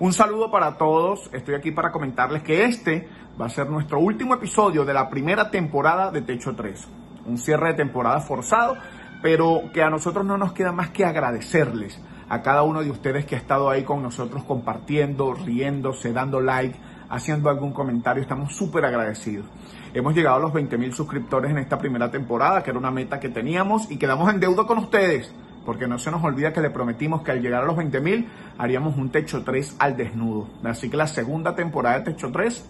Un 0.00 0.12
saludo 0.12 0.48
para 0.48 0.78
todos. 0.78 1.28
Estoy 1.32 1.56
aquí 1.56 1.72
para 1.72 1.90
comentarles 1.90 2.44
que 2.44 2.64
este 2.64 3.08
va 3.40 3.46
a 3.46 3.50
ser 3.50 3.68
nuestro 3.68 3.98
último 3.98 4.34
episodio 4.34 4.84
de 4.84 4.94
la 4.94 5.10
primera 5.10 5.50
temporada 5.50 6.12
de 6.12 6.22
Techo 6.22 6.54
3. 6.54 6.86
Un 7.26 7.36
cierre 7.36 7.70
de 7.70 7.74
temporada 7.74 8.20
forzado, 8.20 8.76
pero 9.22 9.62
que 9.74 9.82
a 9.82 9.90
nosotros 9.90 10.24
no 10.24 10.38
nos 10.38 10.52
queda 10.52 10.70
más 10.70 10.90
que 10.90 11.04
agradecerles 11.04 12.00
a 12.28 12.42
cada 12.42 12.62
uno 12.62 12.84
de 12.84 12.92
ustedes 12.92 13.26
que 13.26 13.34
ha 13.34 13.38
estado 13.38 13.70
ahí 13.70 13.82
con 13.82 14.00
nosotros 14.00 14.44
compartiendo, 14.44 15.34
riéndose, 15.34 16.12
dando 16.12 16.40
like, 16.40 16.78
haciendo 17.10 17.50
algún 17.50 17.72
comentario. 17.72 18.22
Estamos 18.22 18.54
súper 18.54 18.84
agradecidos. 18.84 19.46
Hemos 19.94 20.14
llegado 20.14 20.36
a 20.36 20.40
los 20.40 20.52
20 20.52 20.78
mil 20.78 20.94
suscriptores 20.94 21.50
en 21.50 21.58
esta 21.58 21.76
primera 21.76 22.08
temporada, 22.08 22.62
que 22.62 22.70
era 22.70 22.78
una 22.78 22.92
meta 22.92 23.18
que 23.18 23.30
teníamos 23.30 23.90
y 23.90 23.96
quedamos 23.96 24.32
en 24.32 24.38
deuda 24.38 24.64
con 24.64 24.78
ustedes 24.78 25.34
porque 25.68 25.86
no 25.86 25.98
se 25.98 26.10
nos 26.10 26.24
olvida 26.24 26.50
que 26.50 26.62
le 26.62 26.70
prometimos 26.70 27.20
que 27.20 27.30
al 27.30 27.42
llegar 27.42 27.62
a 27.62 27.66
los 27.66 27.76
20 27.76 28.00
mil 28.00 28.26
haríamos 28.56 28.96
un 28.96 29.10
Techo 29.10 29.42
3 29.44 29.76
al 29.78 29.98
desnudo. 29.98 30.48
Así 30.64 30.88
que 30.88 30.96
la 30.96 31.06
segunda 31.06 31.54
temporada 31.54 31.98
de 31.98 32.10
Techo 32.10 32.32
3 32.32 32.64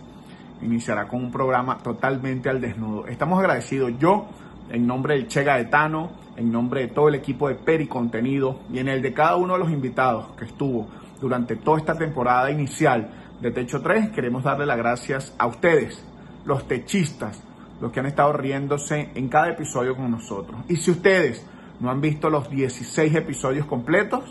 iniciará 0.63 1.07
con 1.07 1.23
un 1.23 1.31
programa 1.31 1.79
totalmente 1.79 2.49
al 2.49 2.61
desnudo. 2.61 3.07
Estamos 3.07 3.39
agradecidos 3.39 3.93
yo, 4.01 4.27
en 4.69 4.85
nombre 4.85 5.15
del 5.15 5.29
Che 5.29 5.45
Gaetano, 5.45 6.11
en 6.37 6.51
nombre 6.51 6.81
de 6.81 6.89
todo 6.89 7.07
el 7.07 7.15
equipo 7.15 7.47
de 7.47 7.55
Peri 7.55 7.87
Contenido 7.87 8.63
y 8.73 8.81
en 8.81 8.89
el 8.89 9.01
de 9.01 9.13
cada 9.13 9.37
uno 9.37 9.53
de 9.53 9.61
los 9.61 9.71
invitados 9.71 10.31
que 10.37 10.47
estuvo 10.47 10.89
durante 11.21 11.55
toda 11.55 11.79
esta 11.79 11.95
temporada 11.95 12.51
inicial 12.51 13.11
de 13.41 13.53
Techo 13.53 13.81
3, 13.81 14.11
queremos 14.11 14.43
darle 14.43 14.67
las 14.67 14.77
gracias 14.77 15.33
a 15.39 15.47
ustedes, 15.47 16.05
los 16.45 16.67
techistas, 16.67 17.41
los 17.81 17.93
que 17.93 18.01
han 18.01 18.07
estado 18.07 18.33
riéndose 18.33 19.13
en 19.15 19.29
cada 19.29 19.51
episodio 19.51 19.95
con 19.95 20.11
nosotros. 20.11 20.63
Y 20.69 20.75
si 20.75 20.91
ustedes 20.91 21.47
no 21.81 21.91
han 21.91 22.01
visto 22.01 22.29
los 22.29 22.51
16 22.51 23.15
episodios 23.15 23.67
completos, 23.67 24.25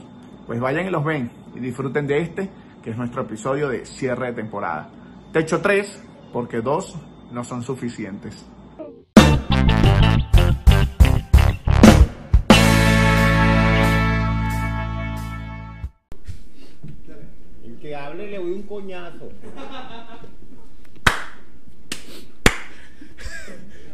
pues 0.45 0.59
vayan 0.59 0.87
y 0.87 0.89
los 0.89 1.03
ven 1.03 1.31
y 1.55 1.59
disfruten 1.59 2.07
de 2.07 2.19
este, 2.19 2.49
que 2.83 2.91
es 2.91 2.97
nuestro 2.97 3.21
episodio 3.23 3.69
de 3.69 3.85
cierre 3.85 4.27
de 4.27 4.33
temporada. 4.33 4.89
Techo 5.31 5.61
3, 5.61 6.03
porque 6.33 6.61
dos 6.61 6.95
no 7.31 7.43
son 7.43 7.63
suficientes. 7.63 8.45
El 17.63 17.79
que 17.79 17.95
hable 17.95 18.31
le 18.31 18.37
doy 18.37 18.51
un 18.51 18.63
coñazo. 18.63 19.29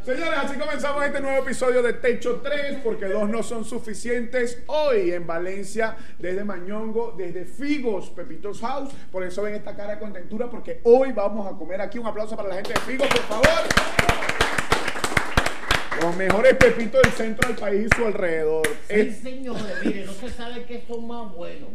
Señores, 0.06 0.38
así 0.38 0.58
comenzamos 0.60 1.06
este 1.06 1.22
nuevo 1.22 1.38
episodio 1.44 1.82
de 1.82 1.94
Techo 1.94 2.42
3, 2.44 2.80
porque 2.84 3.06
dos 3.06 3.30
no 3.30 3.42
son 3.42 3.64
suficientes. 3.64 4.62
Hoy 4.68 5.14
en 5.14 5.26
Valencia, 5.26 5.96
desde 6.20 6.44
Mañongo, 6.44 7.14
desde 7.18 7.46
Figos, 7.46 8.10
Pepitos 8.10 8.60
House. 8.60 8.90
Por 9.12 9.24
eso 9.24 9.42
ven 9.44 9.56
esta 9.56 9.74
cara 9.78 9.94
de 9.94 10.00
contentura, 10.00 10.50
porque 10.50 10.82
hoy 10.84 11.14
vamos 11.14 11.48
a 11.52 11.58
comer 11.58 11.80
aquí. 11.80 12.00
Un 12.00 12.08
aplauso 12.08 12.36
para 12.36 12.50
la 12.50 12.56
gente 12.56 12.74
de 12.74 12.80
Figos, 12.82 13.08
por 13.08 13.22
favor. 13.22 13.48
Los 16.02 16.16
mejores 16.18 16.54
pepitos 16.56 17.02
del 17.02 17.12
centro 17.14 17.48
del 17.48 17.58
país 17.58 17.88
y 17.90 17.96
su 17.96 18.06
alrededor. 18.06 18.68
Sí, 18.68 18.74
Es- 18.90 19.20
señores, 19.20 19.64
mire, 19.86 20.06
no 20.06 20.12
se 20.12 20.30
sabe 20.30 20.66
qué 20.66 20.84
son 20.86 21.08
más 21.08 21.32
buenos. 21.32 21.70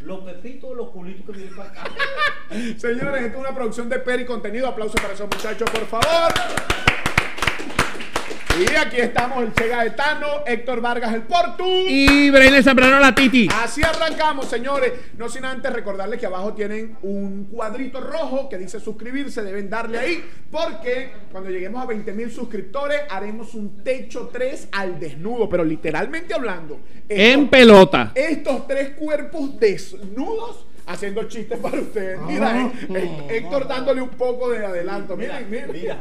Los 0.00 0.20
pepitos 0.20 0.70
o 0.70 0.74
los 0.74 0.88
culitos 0.90 1.26
que 1.26 1.32
vienen 1.42 1.54
para 1.56 1.70
acá. 1.70 1.82
Señores, 2.78 3.22
esto 3.22 3.34
es 3.38 3.44
una 3.44 3.54
producción 3.54 3.88
de 3.90 3.98
Peri 3.98 4.24
Contenido. 4.24 4.66
Aplauso 4.68 4.94
para 4.94 5.12
esos 5.12 5.26
muchachos, 5.28 5.68
por 5.68 5.84
favor. 5.86 6.32
Y 8.58 8.74
aquí 8.74 8.96
estamos 8.96 9.44
el 9.44 9.52
Che 9.52 9.68
Gaetano, 9.68 10.26
Héctor 10.46 10.80
Vargas, 10.80 11.12
el 11.12 11.22
Portu. 11.22 11.66
Y 11.66 12.30
Breiner 12.30 12.62
Zambrano 12.62 12.98
la 12.98 13.14
Titi. 13.14 13.48
Así 13.52 13.82
arrancamos, 13.82 14.46
señores. 14.46 14.92
No 15.18 15.28
sin 15.28 15.44
antes 15.44 15.70
recordarles 15.70 16.18
que 16.18 16.24
abajo 16.24 16.54
tienen 16.54 16.96
un 17.02 17.48
cuadrito 17.52 18.00
rojo 18.00 18.48
que 18.48 18.56
dice 18.56 18.80
suscribirse. 18.80 19.42
Deben 19.42 19.68
darle 19.68 19.98
ahí 19.98 20.24
porque 20.50 21.10
cuando 21.30 21.50
lleguemos 21.50 21.82
a 21.82 21.86
20 21.86 22.12
mil 22.14 22.30
suscriptores 22.30 23.02
haremos 23.10 23.52
un 23.54 23.84
techo 23.84 24.30
3 24.32 24.68
al 24.72 24.98
desnudo, 24.98 25.50
pero 25.50 25.62
literalmente 25.62 26.32
hablando. 26.32 26.80
En 27.10 27.48
pelota. 27.48 28.12
estos 28.14 28.66
tres 28.66 28.90
cuerpos 28.90 29.60
desnudos 29.60 30.65
haciendo 30.86 31.24
chistes 31.24 31.58
para 31.58 31.78
ustedes. 31.80 32.20
Mira, 32.22 32.62
eh, 32.62 32.72
eh, 32.90 33.26
Héctor 33.30 33.66
dándole 33.68 34.00
un 34.02 34.10
poco 34.10 34.50
de 34.50 34.64
adelanto. 34.64 35.16
Miren, 35.16 35.50
miren. 35.50 35.70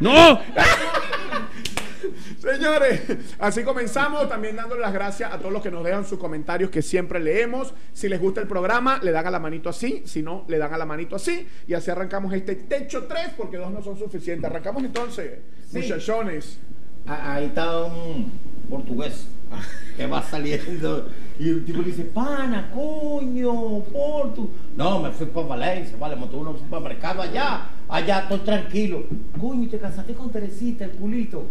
¡No! 0.00 0.40
Señores, 2.38 3.00
así 3.38 3.62
comenzamos. 3.64 4.28
También 4.28 4.56
dándole 4.56 4.80
las 4.82 4.92
gracias 4.92 5.32
a 5.32 5.38
todos 5.38 5.52
los 5.52 5.62
que 5.62 5.70
nos 5.70 5.82
dejan 5.84 6.04
sus 6.04 6.18
comentarios 6.18 6.70
que 6.70 6.82
siempre 6.82 7.18
leemos. 7.20 7.72
Si 7.92 8.08
les 8.08 8.20
gusta 8.20 8.40
el 8.42 8.46
programa, 8.46 9.00
le 9.02 9.10
dan 9.12 9.26
a 9.26 9.30
la 9.30 9.38
manito 9.38 9.68
así. 9.70 10.02
Si 10.04 10.22
no, 10.22 10.44
le 10.48 10.58
dan 10.58 10.72
a 10.74 10.78
la 10.78 10.84
manito 10.84 11.16
así. 11.16 11.46
Y 11.66 11.72
así 11.74 11.90
arrancamos 11.90 12.32
este 12.34 12.56
techo 12.56 13.04
3 13.04 13.30
porque 13.36 13.56
dos 13.56 13.70
no 13.70 13.82
son 13.82 13.98
suficientes. 13.98 14.50
Arrancamos 14.50 14.84
entonces, 14.84 15.38
Sí. 15.70 15.78
muchachones. 15.78 16.58
Ah, 17.06 17.34
Ahí 17.34 17.46
está 17.46 17.82
un 17.84 18.32
portugués 18.68 19.26
que 19.96 20.06
va 20.06 20.22
saliendo 20.22 21.08
y 21.38 21.48
el 21.48 21.64
tipo 21.64 21.78
le 21.78 21.86
dice, 21.86 22.04
pana, 22.04 22.70
coño, 22.72 23.80
portu. 23.92 24.50
No, 24.76 25.00
me 25.00 25.10
fui 25.10 25.26
para 25.26 25.46
Valencia, 25.46 25.96
vale, 25.98 26.14
monté 26.14 26.36
un 26.36 26.58
supermercado 26.58 27.22
allá, 27.22 27.66
allá 27.88 28.20
estoy 28.20 28.38
tranquilo. 28.40 29.04
Coño, 29.40 29.68
¿te 29.68 29.78
casaste 29.78 30.14
con 30.14 30.30
Teresita, 30.30 30.84
el 30.84 30.92
culito? 30.92 31.46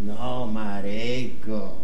No, 0.00 0.46
mareco, 0.46 1.76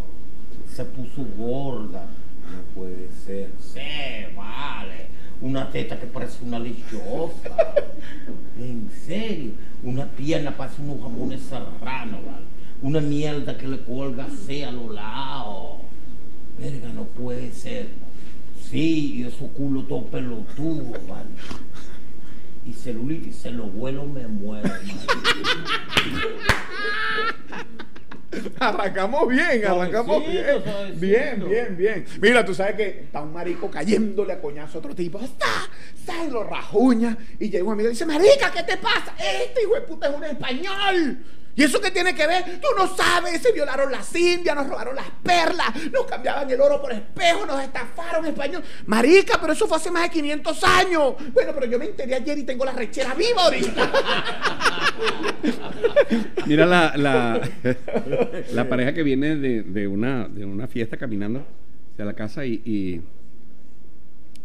se 0.72 0.84
puso 0.84 1.24
gorda. 1.36 2.06
No 2.50 2.62
puede 2.74 3.10
ser. 3.26 3.50
Sí, 3.60 3.80
vale. 4.36 5.08
Una 5.40 5.70
teta 5.70 5.98
que 5.98 6.06
parece 6.06 6.44
una 6.44 6.58
lechosa. 6.58 7.50
En 8.58 8.90
serio. 8.90 9.52
Una 9.84 10.04
pierna 10.04 10.56
parece 10.56 10.82
unos 10.82 11.00
jamones 11.00 11.42
serranos, 11.42 12.20
¿vale? 12.26 12.44
Una 12.82 13.00
mierda 13.00 13.56
que 13.56 13.68
le 13.68 13.84
colga 13.84 14.24
así 14.24 14.62
a 14.64 14.72
los 14.72 14.92
lados. 14.92 15.77
Verga, 16.58 16.88
no 16.94 17.04
puede 17.04 17.52
ser. 17.52 17.86
Sí, 18.68 19.14
y 19.16 19.24
esos 19.24 19.50
culos 19.52 19.88
todo 19.88 20.04
pelotudo, 20.06 20.92
¿vale? 21.08 21.30
Y 22.66 22.72
celulitis, 22.72 23.36
se 23.36 23.50
lo 23.50 23.64
vuelo 23.64 24.04
me 24.04 24.26
muero, 24.26 24.68
Arrancamos 28.60 29.28
bien, 29.28 29.64
arrancamos 29.66 30.26
bien. 30.26 30.62
Suavecito. 30.62 31.00
Bien, 31.00 31.48
bien, 31.48 31.76
bien. 31.76 32.06
Mira, 32.20 32.44
tú 32.44 32.54
sabes 32.54 32.76
que 32.76 32.88
está 33.04 33.22
un 33.22 33.32
marico 33.32 33.70
cayéndole 33.70 34.34
a 34.34 34.40
coñazo 34.40 34.78
a 34.78 34.80
otro 34.80 34.94
tipo. 34.94 35.18
Está, 35.18 35.46
está 35.96 36.24
lo 36.24 36.44
rajuña. 36.44 37.16
Y 37.38 37.48
llega 37.48 37.64
un 37.64 37.72
amigo 37.72 37.88
y 37.88 37.92
dice, 37.92 38.04
marica, 38.04 38.52
¿qué 38.52 38.62
te 38.64 38.76
pasa? 38.76 39.14
Este 39.18 39.62
hijo 39.62 39.74
de 39.74 39.80
puta 39.82 40.08
es 40.08 40.16
un 40.16 40.24
español. 40.24 41.18
¿Y 41.58 41.64
eso 41.64 41.80
qué 41.80 41.90
tiene 41.90 42.14
que 42.14 42.24
ver? 42.24 42.44
Tú 42.60 42.68
no 42.78 42.86
sabes, 42.86 43.42
se 43.42 43.50
violaron 43.50 43.90
las 43.90 44.14
indias, 44.14 44.54
nos 44.54 44.68
robaron 44.68 44.94
las 44.94 45.10
perlas, 45.24 45.90
nos 45.90 46.04
cambiaban 46.04 46.48
el 46.48 46.60
oro 46.60 46.80
por 46.80 46.92
espejo, 46.92 47.44
nos 47.46 47.60
estafaron 47.60 48.24
español. 48.26 48.62
Marica, 48.86 49.38
pero 49.40 49.54
eso 49.54 49.66
fue 49.66 49.76
hace 49.76 49.90
más 49.90 50.04
de 50.04 50.10
500 50.10 50.62
años. 50.62 51.14
Bueno, 51.34 51.50
pero 51.52 51.66
yo 51.66 51.76
me 51.80 51.86
enteré 51.86 52.14
ayer 52.14 52.38
y 52.38 52.44
tengo 52.44 52.64
la 52.64 52.70
rechera 52.70 53.12
viva 53.14 53.42
ahorita. 53.42 53.92
Mira 56.46 56.64
la, 56.64 56.96
la, 56.96 58.68
pareja 58.68 58.92
que 58.94 59.02
viene 59.02 59.34
de, 59.34 59.64
de 59.64 59.88
una, 59.88 60.28
de 60.28 60.44
una 60.44 60.68
fiesta 60.68 60.96
caminando 60.96 61.44
hacia 61.92 62.04
la 62.04 62.14
casa 62.14 62.46
y, 62.46 62.62
y 62.64 63.02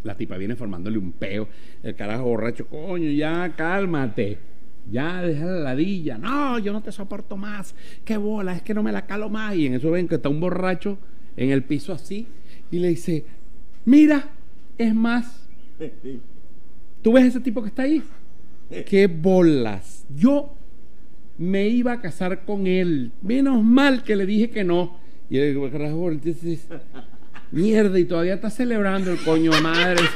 la 0.02 0.18
tipa 0.18 0.36
viene 0.38 0.56
formándole 0.56 0.98
un 0.98 1.12
peo. 1.12 1.48
El 1.84 1.94
carajo 1.94 2.24
borracho, 2.24 2.66
coño, 2.66 3.12
ya 3.12 3.54
cálmate. 3.56 4.53
Ya 4.92 5.22
deja 5.22 5.46
la 5.46 5.60
ladilla. 5.60 6.18
No, 6.18 6.60
yo 6.60 6.74
no 6.74 6.82
te 6.82 6.92
soporto 6.92 7.38
más. 7.38 7.76
Qué 8.04 8.18
bola, 8.18 8.56
es 8.56 8.62
que 8.62 8.74
no 8.74 8.84
me 8.84 8.92
la 8.92 9.06
calo 9.06 9.30
más. 9.30 9.56
Y 9.56 9.68
en 9.68 9.76
eso 9.76 9.92
ven 9.92 10.08
que 10.08 10.16
está 10.16 10.30
un 10.30 10.40
borracho 10.40 10.98
en 11.36 11.50
el 11.50 11.64
piso 11.64 11.94
así 11.94 12.28
y 12.72 12.80
le 12.80 12.90
dice, 12.90 13.26
mira, 13.86 14.30
es 14.78 14.96
más, 14.96 15.48
¿tú 17.02 17.14
ves 17.14 17.26
ese 17.26 17.40
tipo 17.40 17.62
que 17.62 17.70
está 17.70 17.84
ahí? 17.84 18.04
qué 18.88 19.08
bolas. 19.08 20.06
Yo 20.16 20.56
me 21.38 21.68
iba 21.68 21.94
a 21.94 22.02
casar 22.02 22.46
con 22.46 22.68
él. 22.68 23.12
Menos 23.22 23.64
mal 23.64 24.04
que 24.04 24.16
le 24.16 24.26
dije 24.26 24.50
que 24.50 24.64
no. 24.64 24.98
Y 25.30 25.38
el 25.38 25.72
carajo 25.72 26.12
mierda, 27.52 28.00
y 28.00 28.06
todavía 28.06 28.34
está 28.34 28.50
celebrando 28.50 29.12
el 29.12 29.20
coño 29.20 29.52
madre. 29.62 30.02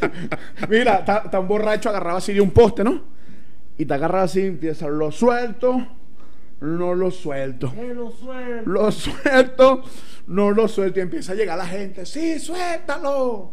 Mira, 0.68 0.98
está, 0.98 1.22
está 1.24 1.40
un 1.40 1.48
borracho 1.48 1.88
agarrado 1.88 2.18
así 2.18 2.32
de 2.32 2.40
un 2.40 2.50
poste, 2.50 2.84
¿no? 2.84 3.02
Y 3.76 3.84
te 3.86 3.94
agarra 3.94 4.24
así, 4.24 4.40
empieza, 4.40 4.88
lo 4.88 5.12
suelto, 5.12 5.86
no 6.60 6.94
lo 6.94 7.10
suelto. 7.10 7.72
Que 7.72 7.94
lo 7.94 8.10
suelto. 8.10 8.70
Lo 8.70 8.90
suelto, 8.90 9.84
no 10.26 10.50
lo 10.50 10.66
suelto. 10.66 10.98
Y 10.98 11.02
empieza 11.02 11.32
a 11.32 11.34
llegar 11.36 11.56
la 11.56 11.66
gente, 11.66 12.04
sí, 12.04 12.38
suéltalo. 12.40 13.52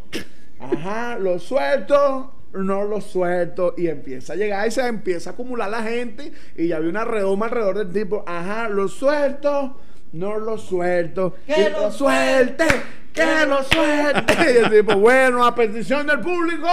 Ajá, 0.59 1.19
lo 1.19 1.37
suelto, 1.37 2.33
no 2.53 2.83
lo 2.85 3.01
suelto. 3.01 3.75
Y 3.77 3.87
empieza 3.87 4.33
a 4.33 4.35
llegar 4.35 4.67
y 4.67 4.71
se 4.71 4.87
empieza 4.87 5.29
a 5.29 5.33
acumular 5.33 5.69
la 5.69 5.83
gente. 5.83 6.31
Y 6.55 6.67
ya 6.69 6.77
había 6.77 6.89
una 6.89 7.05
redoma 7.05 7.45
alrededor 7.45 7.77
del 7.77 7.91
tipo, 7.91 8.23
ajá, 8.25 8.67
lo 8.69 8.87
suelto, 8.87 9.79
no 10.13 10.39
lo 10.39 10.57
suelto. 10.57 11.35
Que 11.45 11.67
Y 11.67 11.71
lo 11.71 11.91
suelte, 11.91 12.65
que 13.15 13.45
lo 13.47 13.63
suelte. 13.63 14.35
Y 14.53 14.57
el 14.57 14.69
tipo, 14.69 14.95
bueno, 14.97 15.45
a 15.45 15.55
petición 15.55 16.05
del 16.05 16.19
público, 16.19 16.67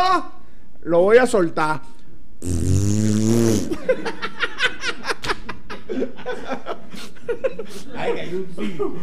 lo 0.82 1.00
voy 1.00 1.16
a 1.16 1.26
soltar. 1.26 1.80
Ay, 7.96 8.14
que 8.14 8.20
hay 8.20 8.34
un 8.34 8.46
circo. 8.54 8.94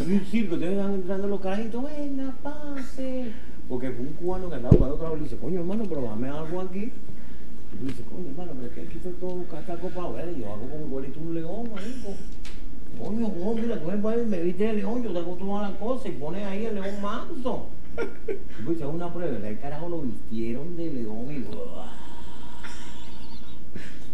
Hay 0.00 0.12
un 0.12 0.26
circo, 0.26 0.54
entonces 0.54 0.78
van 0.78 0.94
entrando 0.94 1.28
los 1.28 1.40
carajitos, 1.40 1.84
venga, 1.84 2.34
pase. 2.42 3.32
Porque 3.68 3.90
fue 3.90 4.00
un 4.00 4.12
cubano 4.14 4.48
que 4.48 4.56
andaba 4.56 4.76
jugando 4.76 4.96
otra 4.96 5.10
vez 5.10 5.20
y 5.20 5.24
dice, 5.24 5.36
coño 5.36 5.60
hermano, 5.60 5.84
pero 5.88 6.02
dame 6.02 6.28
algo 6.28 6.60
aquí. 6.60 6.92
Y 7.72 7.76
tú 7.76 7.86
dices, 7.86 8.04
coño 8.10 8.30
hermano, 8.30 8.52
pero 8.56 8.66
es 8.66 8.72
que 8.72 8.80
aquí 8.80 8.96
está 8.96 9.10
todo 9.20 9.44
copado, 9.80 10.14
¿verdad? 10.14 10.32
Y 10.36 10.40
yo 10.40 10.52
hago 10.52 10.68
como 10.68 10.86
igualito 10.86 11.20
un 11.20 11.34
león, 11.34 11.70
marico. 11.72 12.14
Coño, 13.02 13.28
mira, 13.54 13.80
tú 13.80 13.86
me, 13.86 14.16
me 14.16 14.42
viste 14.42 14.64
de 14.64 14.72
león, 14.74 15.02
yo 15.02 15.12
te 15.12 15.18
hago 15.18 15.34
toda 15.34 15.70
la 15.70 15.78
cosa 15.78 16.08
y 16.08 16.12
pones 16.12 16.46
ahí 16.46 16.66
el 16.66 16.74
león 16.74 17.00
manso. 17.00 17.66
Y 17.96 18.62
pues 18.64 18.78
es 18.78 18.84
una 18.84 19.12
prueba, 19.12 19.48
el 19.48 19.58
carajo 19.58 19.88
lo 19.88 20.02
vistieron 20.02 20.76
de 20.76 20.92
león 20.92 21.26
y 21.30 21.44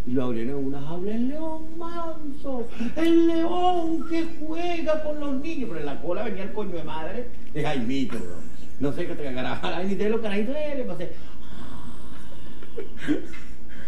y 0.07 0.13
lo 0.13 0.25
abrieron 0.25 0.61
en 0.61 0.67
una 0.67 0.81
jaula 0.83 1.17
el 1.17 1.29
león 1.29 1.63
manso, 1.77 2.69
el 2.95 3.27
león 3.27 4.07
que 4.09 4.25
juega 4.39 5.03
con 5.03 5.19
los 5.19 5.41
niños, 5.41 5.69
pero 5.69 5.81
en 5.81 5.87
la 5.87 6.01
cola 6.01 6.23
venía 6.23 6.45
el 6.45 6.53
coño 6.53 6.77
de 6.77 6.85
madre 6.85 7.27
de 7.53 7.63
Jaimito, 7.63 8.17
bro. 8.17 8.37
No 8.79 8.93
sé 8.93 9.07
qué 9.07 9.15
te 9.15 9.25
cagará, 9.25 9.83
y 9.83 9.95
de 9.97 10.09
los 10.09 10.21
carajitos 10.21 10.55
le 10.55 10.85
pasé. 10.85 11.13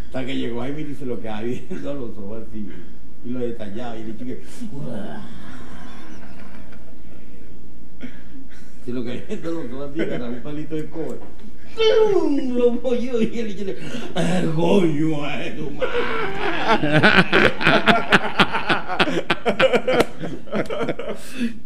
Hasta 0.06 0.26
que 0.26 0.36
llegó 0.36 0.60
Jaimito 0.60 0.90
y 0.90 0.94
se 0.96 1.06
lo 1.06 1.20
quedaba 1.20 1.42
viendo 1.42 1.90
a 1.90 1.94
los 1.94 2.18
ojos 2.18 2.42
así, 2.48 2.68
y 3.24 3.30
lo 3.30 3.40
detallaba, 3.40 3.96
y 3.98 4.04
le 4.04 4.12
dije 4.12 4.24
que. 4.24 4.42
Se 8.84 8.92
lo 8.92 9.02
quedaba 9.04 9.20
viendo 9.28 9.48
a 9.48 9.52
los 9.52 9.64
ojos 9.72 9.90
así, 9.90 10.00
agarraba 10.00 10.30
un 10.30 10.42
palito 10.42 10.74
de 10.76 10.86
cobre. 10.86 11.18
Lo 12.56 12.72
molló 12.72 13.20
y 13.20 13.38
el 13.38 13.66
le 13.66 13.76
¡El 14.16 14.50
coño 14.54 15.20
de 15.36 15.50
tu 15.52 15.70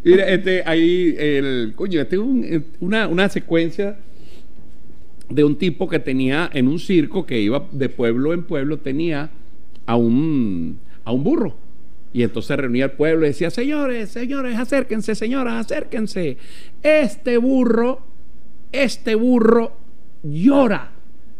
Mira, 0.04 0.28
este, 0.28 0.62
ahí, 0.66 1.14
el, 1.18 1.72
coño, 1.76 2.00
este 2.00 2.16
es 2.16 2.22
un- 2.22 2.64
una, 2.80 3.06
una 3.08 3.28
secuencia 3.28 3.96
de 5.28 5.44
un 5.44 5.56
tipo 5.56 5.88
que 5.88 5.98
tenía 5.98 6.50
en 6.52 6.68
un 6.68 6.78
circo 6.78 7.24
que 7.24 7.40
iba 7.40 7.66
de 7.72 7.88
pueblo 7.88 8.32
en 8.34 8.42
pueblo, 8.42 8.78
tenía 8.78 9.30
a 9.86 9.96
un, 9.96 10.78
a 11.04 11.12
un 11.12 11.24
burro. 11.24 11.54
Y 12.12 12.22
entonces 12.22 12.56
reunía 12.56 12.84
al 12.84 12.92
pueblo 12.92 13.24
y 13.24 13.30
decía, 13.30 13.50
señores, 13.50 14.10
señores, 14.10 14.58
acérquense, 14.58 15.14
señoras, 15.14 15.64
acérquense. 15.64 16.36
Este 16.82 17.38
burro, 17.38 18.02
este 18.70 19.14
burro 19.14 19.72
llora. 20.22 20.92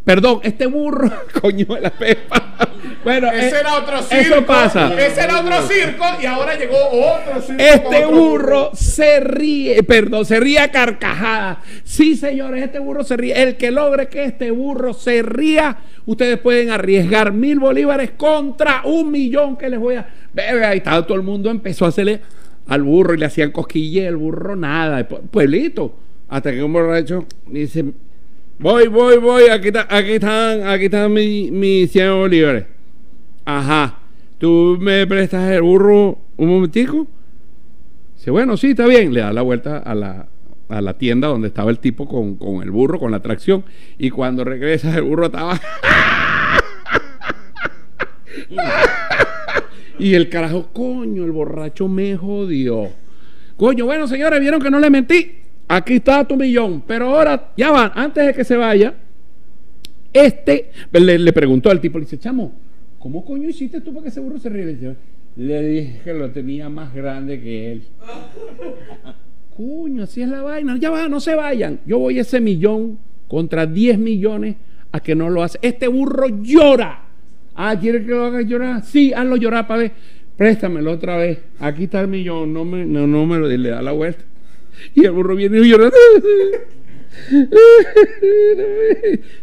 Perdón, 0.04 0.40
este 0.42 0.66
burro, 0.66 1.10
coño 1.40 1.66
de 1.66 1.80
la 1.80 1.90
pepa. 1.90 2.56
Bueno, 3.04 3.30
Ese 3.30 3.56
eh, 3.56 3.60
era 3.60 3.74
otro 3.76 4.02
circo. 4.02 4.34
Eso 4.34 4.46
pasa. 4.46 4.92
Ese 4.94 5.20
era 5.22 5.40
otro 5.40 5.62
circo 5.62 6.04
y 6.20 6.26
ahora 6.26 6.56
llegó 6.56 6.76
otro 6.76 7.40
circo. 7.40 7.62
Este 7.62 8.04
otro 8.04 8.10
burro 8.10 8.70
se 8.74 9.20
ríe, 9.20 9.82
perdón, 9.84 10.24
se 10.24 10.38
ríe 10.40 10.58
a 10.58 10.70
carcajadas. 10.70 11.58
Sí, 11.84 12.16
señores, 12.16 12.64
este 12.64 12.78
burro 12.80 13.04
se 13.04 13.16
ríe. 13.16 13.40
El 13.42 13.56
que 13.56 13.70
logre 13.70 14.08
que 14.08 14.24
este 14.24 14.50
burro 14.50 14.92
se 14.92 15.22
ría, 15.22 15.78
ustedes 16.06 16.38
pueden 16.38 16.70
arriesgar 16.70 17.32
mil 17.32 17.58
bolívares 17.60 18.10
contra 18.16 18.82
un 18.84 19.10
millón 19.10 19.56
que 19.56 19.68
les 19.68 19.78
voy 19.78 19.96
a. 19.96 20.08
Bebe, 20.32 20.64
ahí 20.64 20.78
estaba 20.78 21.06
todo 21.06 21.16
el 21.16 21.22
mundo, 21.24 21.50
empezó 21.50 21.84
a 21.84 21.88
hacerle 21.88 22.20
al 22.66 22.82
burro 22.82 23.14
y 23.14 23.18
le 23.18 23.26
hacían 23.26 23.50
cosquillas, 23.52 24.06
el 24.06 24.16
burro 24.16 24.56
nada, 24.56 25.08
pu- 25.08 25.20
pueblito. 25.28 25.96
Hasta 26.28 26.50
que 26.52 26.62
un 26.62 26.72
borracho 26.72 27.26
dice: 27.46 27.84
Voy, 28.62 28.86
voy, 28.86 29.18
voy, 29.18 29.44
aquí, 29.50 29.68
está- 29.68 29.86
aquí 29.90 30.12
están, 30.12 30.66
aquí 30.66 30.84
están 30.84 31.12
mis 31.12 31.50
mi 31.50 31.86
100 31.88 32.12
bolívares. 32.14 32.64
Ajá. 33.44 33.98
¿Tú 34.38 34.78
me 34.80 35.04
prestas 35.06 35.50
el 35.52 35.62
burro 35.62 36.18
un 36.36 36.48
momentico? 36.48 37.08
Dice, 38.16 38.30
bueno, 38.30 38.56
sí, 38.56 38.70
está 38.70 38.86
bien. 38.86 39.12
Le 39.12 39.20
da 39.20 39.32
la 39.32 39.42
vuelta 39.42 39.78
a 39.78 39.94
la, 39.96 40.28
a 40.68 40.80
la 40.80 40.94
tienda 40.96 41.26
donde 41.28 41.48
estaba 41.48 41.70
el 41.72 41.80
tipo 41.80 42.06
con, 42.08 42.36
con 42.36 42.62
el 42.62 42.70
burro, 42.70 43.00
con 43.00 43.10
la 43.10 43.16
atracción. 43.16 43.64
Y 43.98 44.10
cuando 44.10 44.44
regresa, 44.44 44.96
el 44.96 45.02
burro 45.02 45.26
estaba. 45.26 45.60
y 49.98 50.14
el 50.14 50.28
carajo, 50.28 50.68
coño, 50.72 51.24
el 51.24 51.32
borracho 51.32 51.88
me 51.88 52.16
jodió. 52.16 52.90
Coño, 53.56 53.86
bueno, 53.86 54.06
señores, 54.06 54.38
vieron 54.40 54.62
que 54.62 54.70
no 54.70 54.78
le 54.78 54.88
mentí. 54.90 55.41
Aquí 55.72 55.94
está 55.94 56.22
tu 56.28 56.36
millón. 56.36 56.82
Pero 56.86 57.06
ahora, 57.06 57.50
ya 57.56 57.70
van, 57.70 57.92
antes 57.94 58.26
de 58.26 58.34
que 58.34 58.44
se 58.44 58.58
vaya, 58.58 58.92
este 60.12 60.70
le, 60.92 61.32
preguntó 61.32 61.70
al 61.70 61.80
tipo, 61.80 61.98
le 61.98 62.04
dice, 62.04 62.18
chamo, 62.18 62.52
¿cómo 62.98 63.24
coño 63.24 63.48
hiciste 63.48 63.80
tú 63.80 63.94
para 63.94 64.02
que 64.02 64.08
ese 64.10 64.20
burro 64.20 64.38
se 64.38 64.50
ríe? 64.50 64.66
Le, 64.66 64.74
dice, 64.74 64.96
"Le 65.36 65.62
dije 65.62 66.00
que 66.04 66.12
lo 66.12 66.30
tenía 66.30 66.68
más 66.68 66.92
grande 66.92 67.40
que 67.40 67.72
él. 67.72 67.84
coño, 69.56 70.02
así 70.02 70.20
es 70.20 70.28
la 70.28 70.42
vaina. 70.42 70.76
Ya 70.78 70.90
va, 70.90 71.08
no 71.08 71.20
se 71.20 71.34
vayan. 71.34 71.80
Yo 71.86 72.00
voy 72.00 72.18
ese 72.18 72.42
millón 72.42 72.98
contra 73.26 73.64
10 73.64 73.98
millones 73.98 74.56
a 74.92 75.00
que 75.00 75.14
no 75.14 75.30
lo 75.30 75.42
hace. 75.42 75.58
Este 75.62 75.88
burro 75.88 76.28
llora. 76.42 77.02
Ah, 77.54 77.78
¿quiere 77.80 78.04
que 78.04 78.10
lo 78.10 78.26
haga 78.26 78.42
llorar? 78.42 78.84
Sí, 78.84 79.14
hazlo 79.14 79.36
llorar 79.36 79.66
para 79.66 79.80
ver. 79.80 79.92
Préstamelo 80.36 80.92
otra 80.92 81.16
vez. 81.16 81.38
Aquí 81.60 81.84
está 81.84 82.02
el 82.02 82.08
millón. 82.08 82.52
No 82.52 82.66
me, 82.66 82.84
no 82.84 83.24
me 83.24 83.38
lo 83.38 83.48
le 83.48 83.70
da 83.70 83.80
la 83.80 83.92
vuelta. 83.92 84.24
Y 84.94 85.04
el 85.04 85.12
burro 85.12 85.34
viene 85.36 85.58
y 85.60 85.68
llora. 85.70 85.90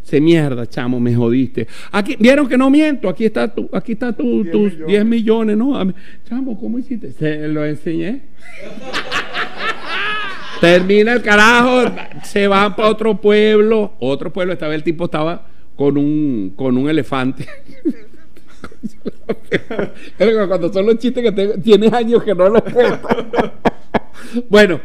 Se 0.03 0.19
mierda, 0.19 0.65
chamo, 0.67 0.99
me 0.99 1.13
jodiste. 1.15 1.67
Aquí, 1.91 2.15
vieron 2.19 2.47
que 2.47 2.57
no 2.57 2.69
miento, 2.69 3.07
aquí 3.09 3.25
está 3.25 3.53
tu, 3.53 3.69
aquí 3.71 3.91
está 3.93 4.11
tu, 4.13 4.43
10 4.43 4.51
tus 4.51 4.63
millones. 4.73 4.87
10 4.87 5.05
millones, 5.05 5.57
¿no? 5.57 5.93
Chamo, 6.27 6.59
¿cómo 6.59 6.79
hiciste? 6.79 7.11
Se 7.11 7.47
lo 7.47 7.63
enseñé. 7.65 8.21
Termina 10.61 11.13
el 11.13 11.21
carajo, 11.21 11.91
se 12.23 12.47
van 12.47 12.75
para 12.75 12.89
otro 12.89 13.21
pueblo, 13.21 13.93
otro 13.99 14.33
pueblo, 14.33 14.53
esta 14.53 14.67
vez 14.67 14.75
el 14.77 14.83
tipo 14.83 15.05
estaba 15.05 15.47
con 15.75 15.97
un, 15.97 16.53
con 16.55 16.77
un 16.77 16.89
elefante. 16.89 17.45
Cuando 20.47 20.73
son 20.73 20.85
los 20.87 20.97
chistes 20.97 21.23
que 21.23 21.31
te- 21.31 21.57
tienes 21.59 21.93
años 21.93 22.23
que 22.23 22.35
no 22.35 22.49
los 22.49 22.61
cuento. 22.63 23.07
bueno, 24.49 24.81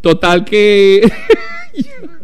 total 0.00 0.44
que... 0.44 1.10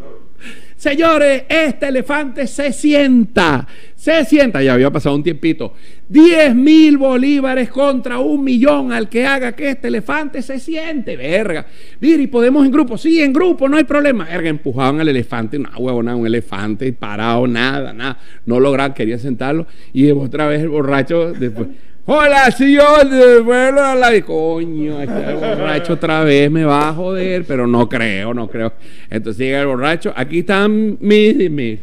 Señores, 0.77 1.45
este 1.49 1.87
elefante 1.87 2.45
se 2.45 2.71
sienta. 2.71 3.67
Se 3.95 4.23
sienta. 4.25 4.61
Ya 4.61 4.73
había 4.73 4.91
pasado 4.91 5.15
un 5.15 5.23
tiempito. 5.23 5.73
10 6.07 6.53
mil 6.53 6.99
bolívares 6.99 7.69
contra 7.69 8.19
un 8.19 8.43
millón 8.43 8.91
al 8.91 9.09
que 9.09 9.25
haga 9.25 9.53
que 9.53 9.71
este 9.71 9.87
elefante 9.87 10.43
se 10.43 10.59
siente. 10.59 11.17
Verga. 11.17 11.65
Mira, 11.99 12.21
y 12.21 12.27
podemos 12.27 12.63
en 12.63 12.71
grupo. 12.71 12.95
Sí, 12.95 13.19
en 13.21 13.33
grupo, 13.33 13.67
no 13.67 13.75
hay 13.75 13.85
problema. 13.85 14.25
Verga, 14.25 14.49
empujaban 14.49 15.01
al 15.01 15.09
elefante. 15.09 15.57
No, 15.57 15.69
huevo, 15.79 16.03
nada, 16.03 16.15
un 16.15 16.27
elefante 16.27 16.93
parado, 16.93 17.47
nada, 17.47 17.91
nada. 17.91 18.19
No 18.45 18.59
lograban, 18.59 18.93
querían 18.93 19.19
sentarlo. 19.19 19.65
Y 19.93 20.11
otra 20.11 20.47
vez 20.47 20.61
el 20.61 20.69
borracho 20.69 21.33
después. 21.33 21.69
Hola, 22.09 22.55
del 22.57 23.43
pueblo 23.43 23.85
de 23.85 23.95
la... 23.99 24.21
Coño, 24.25 24.97
ahí 24.97 25.07
está 25.07 25.29
el 25.29 25.35
borracho 25.35 25.91
otra 25.91 26.23
vez, 26.23 26.49
me 26.49 26.63
va 26.63 26.87
a 26.87 26.93
joder, 26.93 27.43
pero 27.43 27.67
no 27.67 27.89
creo, 27.89 28.33
no 28.33 28.47
creo. 28.47 28.71
Entonces 29.09 29.45
llega 29.45 29.59
el 29.59 29.67
borracho, 29.67 30.13
aquí 30.15 30.39
están 30.39 30.97
mis 31.01 31.37
y 31.37 31.49
mis. 31.49 31.79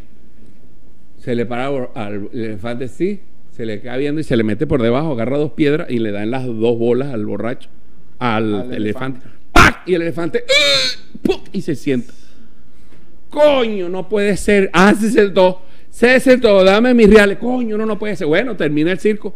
Se 1.19 1.35
le 1.35 1.45
para 1.45 1.67
al 1.67 2.31
elefante, 2.33 2.89
sí, 2.89 3.21
se 3.51 3.67
le 3.67 3.83
queda 3.83 3.99
viendo 3.99 4.19
y 4.19 4.25
se 4.25 4.35
le 4.39 4.45
mete 4.45 4.67
por 4.67 4.81
debajo, 4.81 5.13
agarra 5.13 5.37
dos 5.37 5.53
piedras 5.53 5.91
y 5.91 5.99
le 5.99 6.11
dan 6.11 6.31
las 6.31 6.47
dos 6.47 6.79
bolas 6.79 7.13
al 7.13 7.27
borracho, 7.27 7.69
al, 8.19 8.55
Al 8.55 8.73
elefante. 8.73 9.21
¡Pac! 9.53 9.83
Y 9.85 9.93
el 9.93 10.01
elefante, 10.01 10.43
¡ah! 10.49 11.19
¡pum! 11.23 11.41
y 11.53 11.61
se 11.61 11.75
sienta. 11.75 12.15
Coño, 13.29 13.91
no 13.91 14.09
puede 14.09 14.39
ser. 14.39 14.71
Ah, 14.73 14.95
se 14.99 15.11
sentó. 15.11 15.61
Se 15.91 16.19
sentó, 16.19 16.65
dame 16.65 16.95
mis 16.95 17.11
reales. 17.11 17.37
Coño, 17.37 17.77
no, 17.77 17.85
no 17.85 17.99
puede 17.99 18.17
ser. 18.17 18.27
Bueno, 18.27 18.57
termina 18.57 18.91
el 18.91 18.99
circo. 18.99 19.35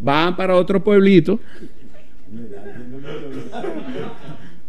Van 0.00 0.36
para 0.36 0.56
otro 0.56 0.82
pueblito. 0.82 1.38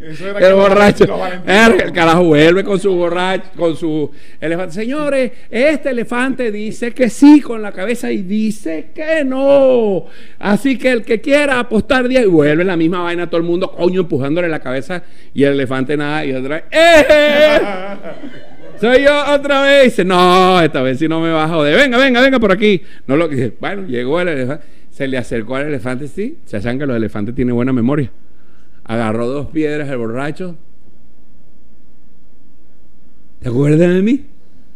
Eso 0.01 0.29
era 0.29 0.47
El 0.47 0.55
borracho. 0.55 1.05
El 1.45 1.91
carajo 1.91 2.23
vuelve 2.23 2.63
con 2.63 2.79
su 2.79 2.91
borracho, 2.91 3.51
con 3.55 3.75
su 3.75 4.09
elefante. 4.39 4.73
Señores, 4.73 5.31
este 5.49 5.91
elefante 5.91 6.51
dice 6.51 6.91
que 6.91 7.07
sí 7.07 7.39
con 7.39 7.61
la 7.61 7.71
cabeza 7.71 8.11
y 8.11 8.23
dice 8.23 8.89
que 8.95 9.23
no. 9.23 10.05
Así 10.39 10.77
que 10.77 10.91
el 10.91 11.03
que 11.03 11.21
quiera 11.21 11.59
apostar 11.59 12.07
10, 12.07 12.23
y 12.23 12.25
vuelve 12.25 12.63
la 12.63 12.75
misma 12.75 13.03
vaina 13.03 13.27
todo 13.29 13.37
el 13.37 13.45
mundo, 13.45 13.71
coño, 13.71 14.01
empujándole 14.01 14.49
la 14.49 14.59
cabeza 14.59 15.03
y 15.35 15.43
el 15.43 15.53
elefante 15.53 15.95
nada. 15.95 16.25
Y 16.25 16.33
otra 16.33 16.55
vez, 16.55 16.63
¡eh! 16.71 17.59
Soy 18.79 19.03
yo 19.03 19.23
otra 19.31 19.61
vez. 19.61 19.83
Dice, 19.83 20.03
no, 20.03 20.59
esta 20.59 20.81
vez 20.81 20.97
sí 20.97 21.07
no 21.07 21.21
me 21.21 21.29
va 21.29 21.43
a 21.43 21.47
joder. 21.47 21.77
Venga, 21.77 21.99
venga, 21.99 22.21
venga 22.21 22.39
por 22.39 22.51
aquí. 22.51 22.81
No 23.05 23.15
lo 23.15 23.29
que 23.29 23.53
Bueno, 23.59 23.85
llegó 23.85 24.19
el 24.19 24.29
elefante. 24.29 24.80
Se 24.91 25.07
le 25.07 25.17
acercó 25.17 25.55
al 25.55 25.67
elefante, 25.67 26.07
sí. 26.07 26.37
Se 26.45 26.61
saben 26.61 26.79
que 26.79 26.85
los 26.85 26.95
elefantes 26.95 27.33
tienen 27.33 27.55
buena 27.55 27.73
memoria. 27.73 28.11
Agarró 28.83 29.27
dos 29.27 29.47
piedras 29.47 29.89
el 29.89 29.97
borracho. 29.97 30.57
¿te 33.41 33.49
acuerdas 33.49 33.79
de 33.79 34.01
mí? 34.01 34.25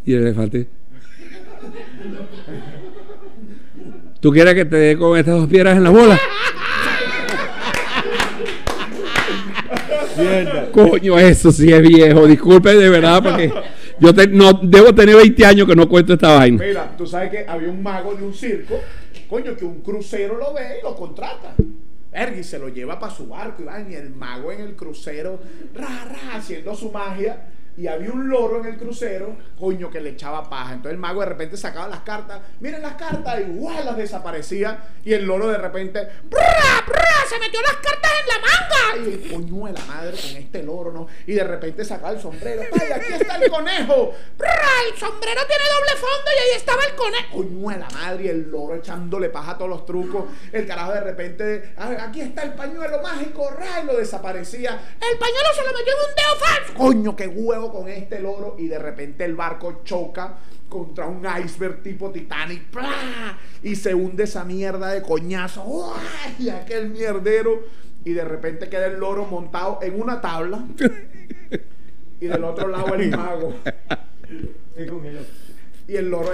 Y 0.05 0.13
el 0.13 0.22
elefante, 0.22 0.67
¿tú 4.19 4.31
quieres 4.31 4.53
que 4.53 4.65
te 4.65 4.75
dé 4.75 4.98
con 4.98 5.17
estas 5.17 5.36
dos 5.36 5.48
piedras 5.48 5.77
en 5.77 5.84
la 5.84 5.89
bola? 5.89 6.19
Coño, 10.72 11.17
eso 11.17 11.51
sí 11.51 11.72
es 11.72 11.81
viejo. 11.81 12.27
Disculpe 12.27 12.75
de 12.75 12.89
verdad, 12.89 13.24
porque 13.24 13.51
yo 14.00 14.12
no 14.29 14.53
debo 14.62 14.93
tener 14.93 15.15
20 15.15 15.45
años 15.45 15.67
que 15.67 15.75
no 15.75 15.88
cuento 15.88 16.13
esta 16.13 16.36
vaina. 16.36 16.63
Mira, 16.63 16.95
tú 16.98 17.07
sabes 17.07 17.31
que 17.31 17.45
había 17.48 17.69
un 17.69 17.81
mago 17.81 18.13
de 18.15 18.24
un 18.24 18.34
circo, 18.34 18.79
coño, 19.27 19.55
que 19.55 19.65
un 19.65 19.82
crucero 19.82 20.38
lo 20.38 20.53
ve 20.53 20.79
y 20.79 20.84
lo 20.84 20.96
contrata. 20.96 21.55
Verga, 22.12 22.38
y 22.38 22.44
se 22.44 22.60
lo 22.60 22.70
lleva 22.70 23.00
para 23.00 23.13
su 23.13 23.27
barco 23.27 23.62
y 23.62 23.65
van, 23.65 23.91
y 23.91 23.96
el 23.96 24.10
mago 24.10 24.51
en 24.51 24.62
el 24.62 24.75
crucero, 24.75 25.39
ra, 25.74 26.05
ra, 26.05 26.38
haciendo 26.38 26.74
su 26.75 26.91
magia. 26.91 27.50
Y 27.77 27.88
había 27.88 28.12
un 28.12 28.29
loro 28.29 28.60
en 28.62 28.67
el 28.67 28.77
crucero, 28.77 29.36
coño, 29.60 29.89
que 29.89 30.00
le 30.00 30.12
echaba 30.12 30.50
paja. 30.50 30.74
Entonces 30.74 30.94
el 30.94 30.98
mago 30.98 31.20
de 31.22 31.25
repente 31.27 31.58
sacaba 31.58 31.88
las 31.88 32.01
cartas, 32.01 32.39
miren 32.62 32.82
las 32.82 32.94
cartas, 32.94 33.39
y 33.39 33.44
¡guau! 33.51 33.84
las 33.84 33.98
desaparecía. 33.98 34.79
Y 35.03 35.13
el 35.13 35.25
loro 35.25 35.48
de 35.50 35.58
repente, 35.58 36.08
¡brra, 36.24 36.84
brra! 36.88 37.03
¡Se 37.27 37.38
metió 37.39 37.62
las 37.62 37.75
cartas 37.77 38.12
en 38.22 38.27
la 38.27 38.39
manga! 38.39 39.10
Y 39.10 39.29
coño 39.29 39.65
de 39.65 39.74
la 39.74 39.86
madre 39.86 40.12
con 40.12 40.38
este 40.38 40.63
loro, 40.63 40.91
¿no? 40.91 41.08
Y 41.27 41.34
de 41.34 41.44
repente 41.44 41.84
sacaba 41.84 42.12
el 42.12 42.20
sombrero, 42.22 42.62
¡ay, 42.79 42.91
aquí 42.94 43.13
está 43.13 43.36
el 43.38 43.50
conejo! 43.50 44.13
¡Brra! 44.38 44.51
El 44.89 44.98
sombrero 44.98 45.41
tiene 45.48 45.63
doble 45.63 46.00
fondo 46.00 46.32
y 46.34 46.39
ahí 46.50 46.58
estaba 46.58 46.82
el 46.84 46.96
conejo. 46.96 47.34
Coño 47.34 47.70
de 47.72 47.77
la 47.79 47.89
madre, 47.89 48.24
y 48.24 48.27
el 48.29 48.50
loro 48.50 48.75
echándole 48.75 49.29
paja 49.29 49.51
a 49.51 49.58
todos 49.58 49.70
los 49.70 49.86
trucos. 49.86 50.25
El 50.53 50.65
carajo 50.65 50.94
de 50.94 51.01
repente, 51.01 51.74
"Ay, 51.77 51.98
aquí 52.00 52.22
está 52.22 52.44
el 52.44 52.53
pañuelo 52.53 53.01
mágico, 53.01 53.50
¡ra! 53.51 53.84
Lo 53.84 53.98
desaparecía. 53.98 54.79
El 55.01 55.17
pañuelo 55.17 55.50
se 55.53 55.62
lo 55.63 55.77
metió 55.77 55.94
en 55.94 56.00
un 56.00 56.15
dedo 56.15 56.46
falso. 56.46 56.74
Coño, 56.75 57.15
qué 57.15 57.27
huevo 57.27 57.64
con 57.72 57.89
este 57.89 58.19
loro. 58.19 58.55
Y 58.57 58.67
de 58.67 58.79
repente 58.79 59.25
el 59.25 59.36
barco 59.36 59.81
choca 59.84 60.38
contra 60.69 61.07
un 61.07 61.25
iceberg 61.43 61.81
tipo 61.81 62.12
Titanic. 62.12 62.65
¡plá! 62.65 63.38
Y 63.63 63.75
se 63.75 63.93
hunde 63.93 64.24
esa 64.24 64.43
mierda 64.43 64.91
de 64.91 65.01
coñazo. 65.01 65.93
Y 66.39 66.50
aquel 66.50 66.89
mierdero. 66.89 67.63
Y 68.03 68.13
de 68.13 68.24
repente 68.24 68.69
queda 68.69 68.88
el 68.88 69.00
loro 69.00 69.25
montado 69.25 69.79
en 69.81 70.00
una 70.00 70.22
tabla. 70.22 70.65
Y 72.19 72.27
del 72.27 72.43
otro 72.43 72.67
lado 72.67 72.93
el 72.95 73.12
mago. 73.12 73.53
Y 75.88 75.95
el 75.95 76.10
loro. 76.10 76.31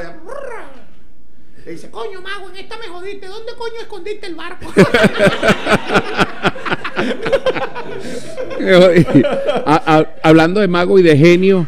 Le 1.66 1.74
dice, 1.74 1.92
coño, 1.92 2.22
mago, 2.22 2.50
en 2.50 2.56
esta 2.56 2.78
me 2.78 2.88
jodiste. 2.88 3.28
¿Dónde 3.28 3.54
coño 3.56 3.82
escondiste 3.82 4.28
el 4.28 4.36
barco? 4.36 4.74
Hablando 10.24 10.60
de 10.60 10.68
mago 10.68 11.00
y 11.00 11.04
de 11.04 11.18
genio, 11.18 11.68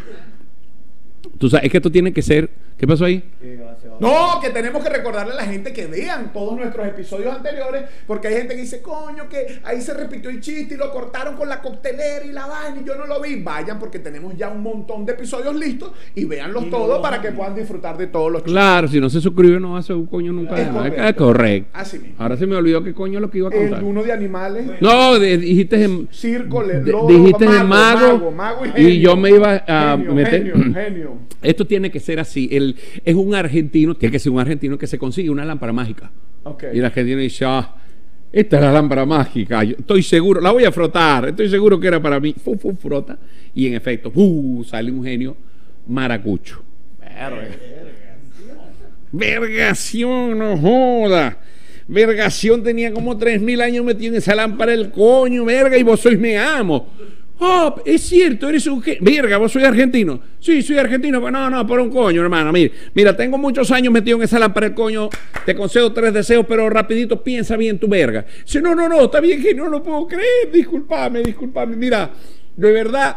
tú 1.38 1.48
sabes, 1.48 1.66
es 1.66 1.70
que 1.70 1.78
esto 1.78 1.90
tiene 1.90 2.12
que 2.12 2.22
ser. 2.22 2.50
¿Qué 2.78 2.86
pasó 2.86 3.04
ahí? 3.04 3.22
No, 4.00 4.40
que 4.40 4.50
tenemos 4.50 4.82
que 4.82 4.90
recordarle 4.90 5.32
a 5.32 5.36
la 5.36 5.44
gente 5.44 5.72
que 5.72 5.86
vean 5.86 6.32
todos 6.32 6.56
nuestros 6.56 6.86
episodios 6.86 7.34
anteriores, 7.34 7.84
porque 8.06 8.28
hay 8.28 8.34
gente 8.36 8.54
que 8.54 8.60
dice, 8.62 8.82
coño, 8.82 9.28
que 9.28 9.60
ahí 9.64 9.80
se 9.80 9.94
repitió 9.94 10.30
el 10.30 10.40
chiste 10.40 10.74
y 10.74 10.76
lo 10.76 10.90
cortaron 10.92 11.36
con 11.36 11.48
la 11.48 11.60
coctelera 11.60 12.24
y 12.24 12.32
la 12.32 12.46
vaina 12.46 12.80
y 12.80 12.84
yo 12.86 12.94
no 12.96 13.06
lo 13.06 13.20
vi. 13.20 13.42
Vayan 13.42 13.78
porque 13.78 13.98
tenemos 13.98 14.36
ya 14.36 14.48
un 14.48 14.62
montón 14.62 15.04
de 15.06 15.12
episodios 15.12 15.54
listos 15.54 15.92
y 16.14 16.24
véanlos 16.24 16.64
Y 16.64 16.70
todos 16.70 17.00
para 17.00 17.20
que 17.20 17.32
puedan 17.32 17.54
disfrutar 17.54 17.96
de 17.96 18.06
todos 18.06 18.30
los 18.30 18.42
chistes. 18.42 18.52
Claro, 18.52 18.88
si 18.88 19.00
no 19.00 19.08
se 19.10 19.20
suscribe, 19.20 19.60
no 19.60 19.76
hace 19.76 19.92
un 19.92 20.06
coño 20.06 20.32
nunca. 20.32 20.56
Es 20.60 20.68
correcto. 20.68 21.02
Es 21.04 21.14
correcto. 21.14 21.70
Así 21.72 21.98
mismo. 21.98 22.14
Ahora 22.18 22.36
se 22.36 22.46
me 22.46 22.56
olvidó 22.56 22.82
qué 22.82 22.94
coño 22.94 23.18
es 23.18 23.22
lo 23.22 23.30
que 23.30 23.38
iba 23.38 23.48
a 23.48 23.52
El 23.52 23.60
contar. 23.70 23.84
uno 23.84 24.02
de 24.02 24.12
animales, 24.12 24.66
No, 24.80 25.18
de- 25.18 25.38
dijiste 25.38 25.82
en. 25.82 26.08
circo, 26.10 26.62
loro, 26.62 27.06
dijiste 27.06 27.44
de 27.46 27.64
mago, 27.64 28.18
mago, 28.18 28.30
mago 28.30 28.66
y, 28.66 28.68
y 28.68 28.72
genio. 28.72 29.00
yo 29.10 29.16
me 29.16 29.30
iba 29.30 29.62
a 29.66 29.96
Genio, 29.96 30.14
meter- 30.14 30.42
Genio, 30.52 30.74
genio. 30.74 31.12
Esto 31.42 31.66
tiene 31.66 31.90
que 31.90 32.00
ser 32.00 32.20
así. 32.20 32.48
El, 32.50 32.76
es 33.04 33.14
un 33.14 33.34
argentino, 33.34 33.83
tiene 33.92 34.12
que 34.12 34.18
ser 34.18 34.32
un 34.32 34.40
argentino 34.40 34.78
que 34.78 34.86
se 34.86 34.98
consigue 34.98 35.28
una 35.28 35.44
lámpara 35.44 35.72
mágica. 35.72 36.10
Y 36.72 36.78
el 36.78 36.84
argentino 36.84 37.18
dice, 37.18 37.44
ah, 37.44 37.74
esta 38.32 38.56
es 38.56 38.62
la 38.62 38.72
lámpara 38.72 39.04
mágica. 39.04 39.62
Yo 39.62 39.76
estoy 39.78 40.02
seguro, 40.02 40.40
la 40.40 40.50
voy 40.50 40.64
a 40.64 40.72
frotar. 40.72 41.28
Estoy 41.28 41.48
seguro 41.48 41.78
que 41.78 41.86
era 41.86 42.00
para 42.00 42.18
mí. 42.18 42.34
Fu, 42.42 42.56
fu, 42.56 42.74
frota. 42.74 43.18
Y 43.54 43.66
en 43.66 43.74
efecto, 43.74 44.10
¡uh! 44.14 44.64
sale 44.64 44.90
un 44.90 45.04
genio 45.04 45.36
maracucho. 45.86 46.62
Vergación, 49.12 50.38
no 50.38 50.56
joda. 50.58 51.38
Vergación 51.86 52.62
tenía 52.62 52.92
como 52.92 53.16
3.000 53.16 53.62
años 53.62 53.84
metido 53.84 54.14
en 54.14 54.18
esa 54.18 54.34
lámpara 54.34 54.72
el 54.72 54.90
coño, 54.90 55.44
verga, 55.44 55.76
y 55.76 55.82
vos 55.82 56.00
sois 56.00 56.18
me 56.18 56.38
amo. 56.38 56.88
Oh, 57.38 57.74
es 57.84 58.02
cierto, 58.02 58.48
eres 58.48 58.66
un 58.66 58.82
Verga, 59.00 59.38
vos 59.38 59.50
sois 59.50 59.64
argentino. 59.64 60.20
Sí, 60.38 60.62
soy 60.62 60.78
argentino. 60.78 61.20
Pues 61.20 61.32
no, 61.32 61.50
no, 61.50 61.66
por 61.66 61.80
un 61.80 61.90
coño, 61.90 62.22
hermano. 62.22 62.52
Mira, 62.52 62.72
mira, 62.94 63.16
tengo 63.16 63.36
muchos 63.38 63.70
años 63.72 63.92
metido 63.92 64.16
en 64.16 64.22
esa 64.22 64.38
lámpara 64.38 64.74
coño. 64.74 65.08
Te 65.44 65.54
concedo 65.54 65.92
tres 65.92 66.14
deseos, 66.14 66.46
pero 66.48 66.70
rapidito 66.70 67.22
piensa 67.22 67.56
bien 67.56 67.78
tu 67.78 67.88
verga. 67.88 68.24
Sí, 68.44 68.60
no, 68.62 68.74
no, 68.74 68.88
no, 68.88 69.04
está 69.04 69.20
bien 69.20 69.42
que 69.42 69.52
no 69.52 69.68
lo 69.68 69.82
puedo 69.82 70.06
creer. 70.06 70.52
Disculpame, 70.52 71.22
disculpame. 71.22 71.74
Mira, 71.76 72.12
de 72.56 72.72
verdad, 72.72 73.16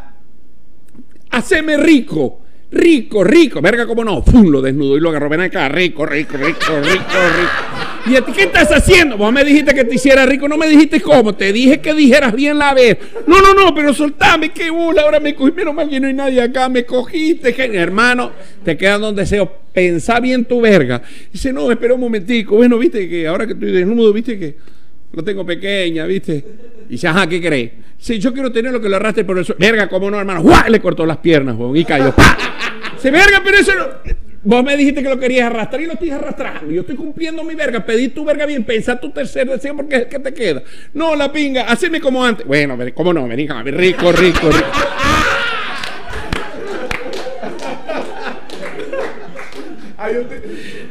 haceme 1.29 1.77
rico. 1.77 2.41
Rico, 2.69 3.23
rico, 3.23 3.61
verga, 3.61 3.85
cómo 3.85 4.03
no. 4.03 4.21
Fum, 4.21 4.49
lo 4.49 4.61
desnudo 4.61 4.97
y 4.97 4.99
lo 4.99 5.09
agarró. 5.09 5.29
Ven 5.29 5.41
acá, 5.41 5.69
rico, 5.69 6.05
rico, 6.05 6.35
rico, 6.35 6.79
rico, 6.81 6.83
rico. 6.83 8.09
¿Y 8.09 8.15
a 8.15 8.21
ti 8.21 8.31
qué 8.33 8.43
estás 8.43 8.71
haciendo? 8.71 9.17
Vos 9.17 9.31
me 9.31 9.43
dijiste 9.43 9.73
que 9.73 9.85
te 9.85 9.95
hiciera 9.95 10.25
rico, 10.25 10.47
no 10.49 10.57
me 10.57 10.67
dijiste 10.67 10.99
cómo. 11.01 11.33
Te 11.33 11.53
dije 11.53 11.79
que 11.79 11.93
dijeras 11.93 12.33
bien 12.33 12.57
la 12.57 12.73
vez. 12.73 12.97
No, 13.25 13.41
no, 13.41 13.53
no, 13.53 13.73
pero 13.73 13.93
soltame, 13.93 14.49
qué 14.49 14.69
bula. 14.69 15.03
Ahora 15.03 15.19
me 15.19 15.33
cogí, 15.33 15.53
menos 15.53 15.73
mal 15.73 15.89
que 15.89 15.99
no 15.99 16.07
hay 16.07 16.13
nadie 16.13 16.41
acá. 16.41 16.67
Me 16.67 16.85
cogiste, 16.85 17.53
que 17.53 17.63
hermano, 17.75 18.31
te 18.63 18.75
quedan 18.75 19.01
donde 19.01 19.21
deseo. 19.21 19.49
Pensá 19.73 20.19
bien 20.19 20.43
tu 20.43 20.59
verga. 20.59 21.01
Dice, 21.31 21.53
no, 21.53 21.71
espera 21.71 21.93
un 21.93 22.01
momentico. 22.01 22.57
Bueno, 22.57 22.77
viste 22.77 23.07
que 23.07 23.27
ahora 23.27 23.45
que 23.45 23.53
estoy 23.53 23.71
desnudo, 23.71 24.11
viste 24.11 24.37
que 24.37 24.55
lo 25.11 25.23
tengo 25.23 25.45
pequeña, 25.45 26.05
¿viste? 26.05 26.43
Y 26.87 26.93
dice, 26.93 27.07
ajá, 27.07 27.27
¿qué 27.27 27.41
crees? 27.41 27.71
Sí, 27.97 28.19
yo 28.19 28.33
quiero 28.33 28.51
tener 28.51 28.71
lo 28.71 28.79
que 28.79 28.89
lo 28.89 28.97
arrastre 28.97 29.23
por 29.23 29.37
el. 29.37 29.45
Verga, 29.57 29.89
¿cómo 29.89 30.11
no, 30.11 30.19
hermano? 30.19 30.41
¡Guau! 30.41 30.69
Le 30.69 30.79
cortó 30.79 31.05
las 31.05 31.17
piernas, 31.17 31.55
huevón, 31.55 31.75
y 31.75 31.83
cayó. 31.83 32.13
¡Pa! 32.15 32.37
Se 32.97 33.11
verga, 33.11 33.41
pero 33.43 33.57
eso 33.57 33.73
no... 33.75 33.85
Vos 34.43 34.63
me 34.63 34.77
dijiste 34.77 35.03
que 35.03 35.09
lo 35.09 35.19
querías 35.19 35.47
arrastrar 35.47 35.81
y 35.81 35.87
lo 35.87 35.93
estoy 35.93 36.11
arrastrando. 36.11 36.71
Yo 36.71 36.81
estoy 36.81 36.95
cumpliendo 36.95 37.43
mi 37.43 37.53
verga. 37.53 37.85
Pedí 37.85 38.09
tu 38.09 38.23
verga 38.23 38.45
bien. 38.45 38.63
Pensá 38.63 38.97
tu 38.97 39.09
tercer 39.09 39.49
deseo 39.49 39.75
porque 39.75 39.95
es 39.95 40.01
el 40.03 40.07
que 40.07 40.19
te 40.19 40.33
queda. 40.33 40.63
No, 40.93 41.15
la 41.15 41.31
pinga. 41.31 41.63
Haceme 41.63 41.99
como 41.99 42.23
antes. 42.23 42.45
Bueno, 42.45 42.77
¿cómo 42.93 43.13
no? 43.13 43.27
Vení, 43.27 43.45
rico, 43.45 44.11
rico, 44.11 44.49
rico. 44.49 44.67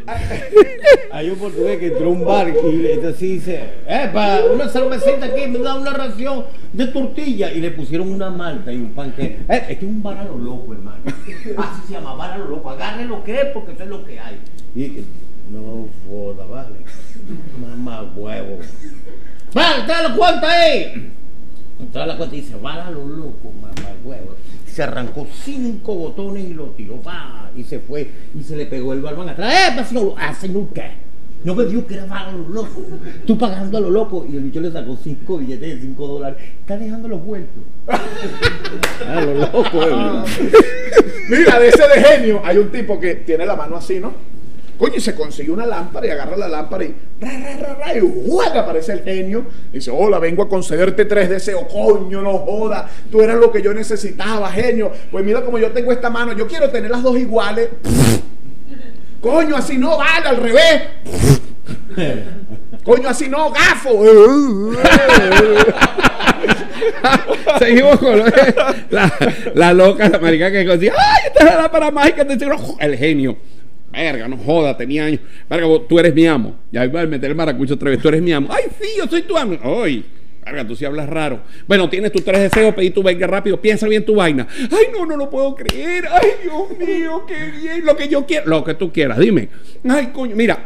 Hay 1.13 1.31
un- 1.31 1.37
portugués 1.39 1.79
que 1.79 1.87
entró 1.89 2.07
a 2.07 2.11
un 2.11 2.25
bar 2.25 2.49
y 2.49 2.87
entonces 2.87 3.21
dice, 3.21 3.61
eh, 3.87 4.11
para 4.13 4.45
una 4.47 4.69
cervecita 4.69 5.27
aquí 5.27 5.47
me 5.49 5.59
da 5.59 5.75
una 5.75 5.91
ración 5.93 6.45
de 6.73 6.87
tortilla 6.89 7.51
y 7.53 7.61
le 7.61 7.71
pusieron 7.71 8.09
una 8.11 8.31
malta 8.31 8.73
y 8.73 8.77
un 8.77 8.91
panque. 8.93 9.41
Eh, 9.49 9.67
este 9.69 9.73
es 9.75 9.83
un 9.83 10.03
bar 10.03 10.19
a 10.19 10.25
lo 10.25 10.39
loco, 10.39 10.73
hermano. 10.75 10.99
Así 11.07 11.87
se 11.87 11.93
llama, 11.95 12.15
bar 12.15 12.33
a 12.33 12.39
lo 12.39 12.47
loco. 12.47 12.71
Agarre 12.71 13.05
lo 13.05 13.25
que 13.25 13.35
es 13.41 13.47
porque 13.53 13.73
eso 13.73 13.83
es 13.83 13.89
lo 13.89 14.05
que 14.05 14.19
hay. 14.21 14.39
Y 14.75 15.05
no 15.51 15.89
joda, 16.09 16.45
vale. 16.47 16.77
Mamá 17.61 18.03
huevo. 18.15 18.59
Vale, 19.55 19.85
trae 19.87 20.09
la 20.09 20.15
cuenta 20.15 20.51
ahí. 20.51 21.13
Trae 21.93 22.07
la 22.07 22.17
cuenta 22.17 22.37
y 22.37 22.41
dice, 22.41 22.57
bar 22.57 22.79
a 22.81 22.91
lo 22.91 23.05
loco, 23.07 23.51
mamá 23.61 23.75
huevo. 24.05 24.35
Se 24.77 24.83
arrancó 24.83 25.27
cinco 25.43 25.95
botones 25.95 26.45
y 26.45 26.53
lo 26.53 26.65
tiró, 26.65 26.97
pa, 26.97 27.51
y 27.57 27.65
se 27.65 27.79
fue, 27.79 28.11
y 28.39 28.43
se 28.43 28.55
le 28.57 28.67
pegó 28.67 28.93
el 28.93 29.01
balón 29.01 29.27
atrás. 29.27 29.51
¡Eh, 29.51 29.73
pues 29.75 29.91
no, 29.91 30.15
hace 30.19 30.51
nunca! 30.51 30.83
No 31.45 31.55
me 31.55 31.65
dio 31.65 31.87
que 31.87 31.95
era 31.95 32.31
lo 32.31 32.47
loco. 32.51 32.83
Tú 33.27 33.39
pagando 33.39 33.79
a 33.79 33.81
lo 33.81 33.89
loco. 33.89 34.27
Y 34.31 34.37
el 34.37 34.43
bicho 34.43 34.61
le 34.61 34.71
sacó 34.71 34.99
cinco 35.03 35.39
billetes 35.39 35.77
de 35.77 35.81
cinco 35.81 36.07
dólares. 36.07 36.37
Está 36.61 36.77
dejando 36.77 37.09
los 37.09 37.25
vueltos. 37.25 37.63
a 39.09 39.21
lo 39.23 39.33
loco, 39.33 39.83
eh. 39.83 40.53
Mira, 41.31 41.59
de 41.59 41.69
ese 41.69 41.83
de 41.89 42.03
genio, 42.03 42.43
hay 42.45 42.59
un 42.59 42.69
tipo 42.71 43.01
que 43.01 43.15
tiene 43.15 43.47
la 43.47 43.57
mano 43.57 43.77
así, 43.77 43.99
¿no? 43.99 44.13
Coño, 44.79 44.97
y 44.97 45.01
se 45.01 45.15
consigue 45.15 45.51
una 45.51 45.65
lámpara 45.65 46.07
y 46.07 46.11
agarra 46.11 46.37
la 46.37 46.49
lámpara 46.49 46.85
y 46.85 46.95
ra, 47.21 47.97
y 47.97 48.01
¡guau! 48.01 48.59
aparece 48.59 48.93
el 48.93 49.05
genio. 49.05 49.47
Dice, 49.73 49.91
hola, 49.91 50.19
vengo 50.19 50.43
a 50.43 50.49
concederte 50.49 51.07
tres 51.07 51.31
deseos. 51.31 51.65
Coño, 51.73 52.21
no 52.21 52.39
joda. 52.39 52.89
Tú 53.11 53.23
eras 53.23 53.37
lo 53.37 53.51
que 53.51 53.63
yo 53.63 53.73
necesitaba, 53.73 54.51
genio. 54.51 54.93
Pues 55.11 55.25
mira 55.25 55.43
como 55.43 55.59
yo 55.59 55.73
tengo 55.73 55.93
esta 55.93 56.11
mano. 56.11 56.35
Yo 56.35 56.47
quiero 56.47 56.71
tener 56.71 56.91
las 56.91 57.03
dos 57.03 57.19
iguales. 57.19 57.71
Coño, 59.23 59.57
así 59.57 59.79
no, 59.79 59.97
vale, 59.97 60.29
al 60.29 60.37
revés. 60.37 60.83
Coño, 62.85 63.09
así 63.09 63.29
no, 63.29 63.51
gafo. 63.51 63.99
Seguimos 67.59 67.99
con 67.99 68.19
la, 68.91 69.13
la 69.55 69.73
loca, 69.73 70.09
la 70.09 70.19
marica 70.19 70.51
que 70.51 70.65
decía, 70.65 70.93
¡ay, 70.97 71.29
esta 71.29 71.45
es 71.45 71.47
la 71.47 71.63
lámpara 71.63 71.91
mágica! 71.91 72.27
El 72.81 72.97
genio. 72.97 73.37
Verga, 73.97 74.29
no 74.29 74.37
joda, 74.37 74.77
tenía 74.77 75.07
años. 75.07 75.21
Verga, 75.49 75.67
tú 75.89 75.99
eres 75.99 76.15
mi 76.15 76.27
amo. 76.27 76.55
Ya 76.71 76.85
iba 76.85 77.01
a 77.01 77.07
meter 77.07 77.31
el 77.31 77.37
maracucho 77.37 77.75
otra 77.75 77.91
vez. 77.91 78.01
Tú 78.01 78.09
eres 78.09 78.21
mi 78.21 78.31
amo. 78.31 78.49
¡Ay, 78.51 78.65
sí, 78.79 78.89
yo 78.99 79.07
soy 79.07 79.23
tu 79.23 79.37
amo! 79.37 79.57
¡Ay! 79.63 80.05
Verga, 80.45 80.67
tú 80.67 80.77
sí 80.77 80.85
hablas 80.85 81.09
raro. 81.09 81.41
Bueno, 81.67 81.89
tienes 81.89 82.13
tus 82.13 82.23
tres 82.23 82.41
deseos, 82.41 82.75
pedí 82.75 82.91
tu 82.91 83.03
venga 83.03 83.27
rápido, 83.27 83.61
piensa 83.61 83.89
bien 83.89 84.05
tu 84.05 84.15
vaina. 84.15 84.47
Ay, 84.71 84.87
no, 84.93 85.07
no 85.07 85.17
lo 85.17 85.31
puedo 85.31 85.55
creer. 85.55 86.05
Ay, 86.11 86.29
Dios 86.43 86.79
mío, 86.79 87.25
qué 87.27 87.51
bien. 87.59 87.85
Lo 87.85 87.97
que 87.97 88.07
yo 88.09 88.27
quiero, 88.27 88.47
lo 88.47 88.63
que 88.63 88.75
tú 88.75 88.93
quieras, 88.93 89.19
dime. 89.19 89.49
Ay, 89.89 90.09
coño, 90.13 90.37
mira, 90.37 90.59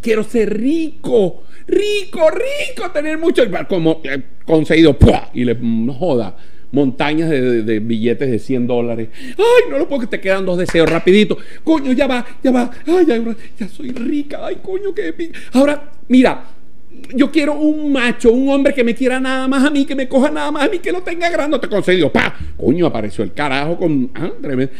quiero 0.00 0.24
ser 0.24 0.58
rico, 0.58 1.44
rico, 1.66 2.30
rico, 2.30 2.90
tener 2.90 3.18
mucho. 3.18 3.42
Como 3.68 4.00
eh, 4.02 4.22
conseguido, 4.46 4.98
¡pua! 4.98 5.28
y 5.34 5.44
le 5.44 5.54
no 5.54 5.92
joda. 5.92 6.36
Montañas 6.72 7.30
de, 7.30 7.80
billetes 7.80 8.30
de 8.30 8.38
100 8.38 8.66
dólares. 8.66 9.08
Ay, 9.38 9.70
no 9.70 9.78
lo 9.78 9.88
puedo 9.88 10.00
que 10.00 10.06
te 10.08 10.20
quedan 10.20 10.44
dos 10.44 10.58
deseos 10.58 10.88
rapidito. 10.88 11.38
Coño, 11.62 11.92
ya 11.92 12.06
va, 12.06 12.26
ya 12.42 12.50
va. 12.50 12.70
Ay, 12.86 13.06
ya, 13.06 13.22
ya 13.58 13.68
soy 13.68 13.92
rica. 13.92 14.44
Ay, 14.44 14.58
coño, 14.62 14.94
qué 14.94 15.32
Ahora, 15.52 15.90
mira, 16.08 16.44
yo 17.14 17.30
quiero 17.30 17.54
un 17.54 17.92
macho, 17.92 18.32
un 18.32 18.48
hombre 18.48 18.74
que 18.74 18.84
me 18.84 18.94
quiera 18.94 19.20
nada 19.20 19.48
más 19.48 19.64
a 19.64 19.70
mí, 19.70 19.84
que 19.84 19.94
me 19.94 20.08
coja 20.08 20.30
nada 20.30 20.50
más 20.50 20.64
a 20.64 20.68
mí, 20.68 20.78
que 20.78 20.92
lo 20.92 21.02
tenga 21.02 21.30
grande. 21.30 21.58
Te 21.58 21.68
concedió, 21.68 22.10
pa, 22.10 22.34
coño, 22.56 22.86
apareció 22.86 23.24
el 23.24 23.32
carajo 23.32 23.76
con. 23.76 24.10
Ah. 24.14 24.30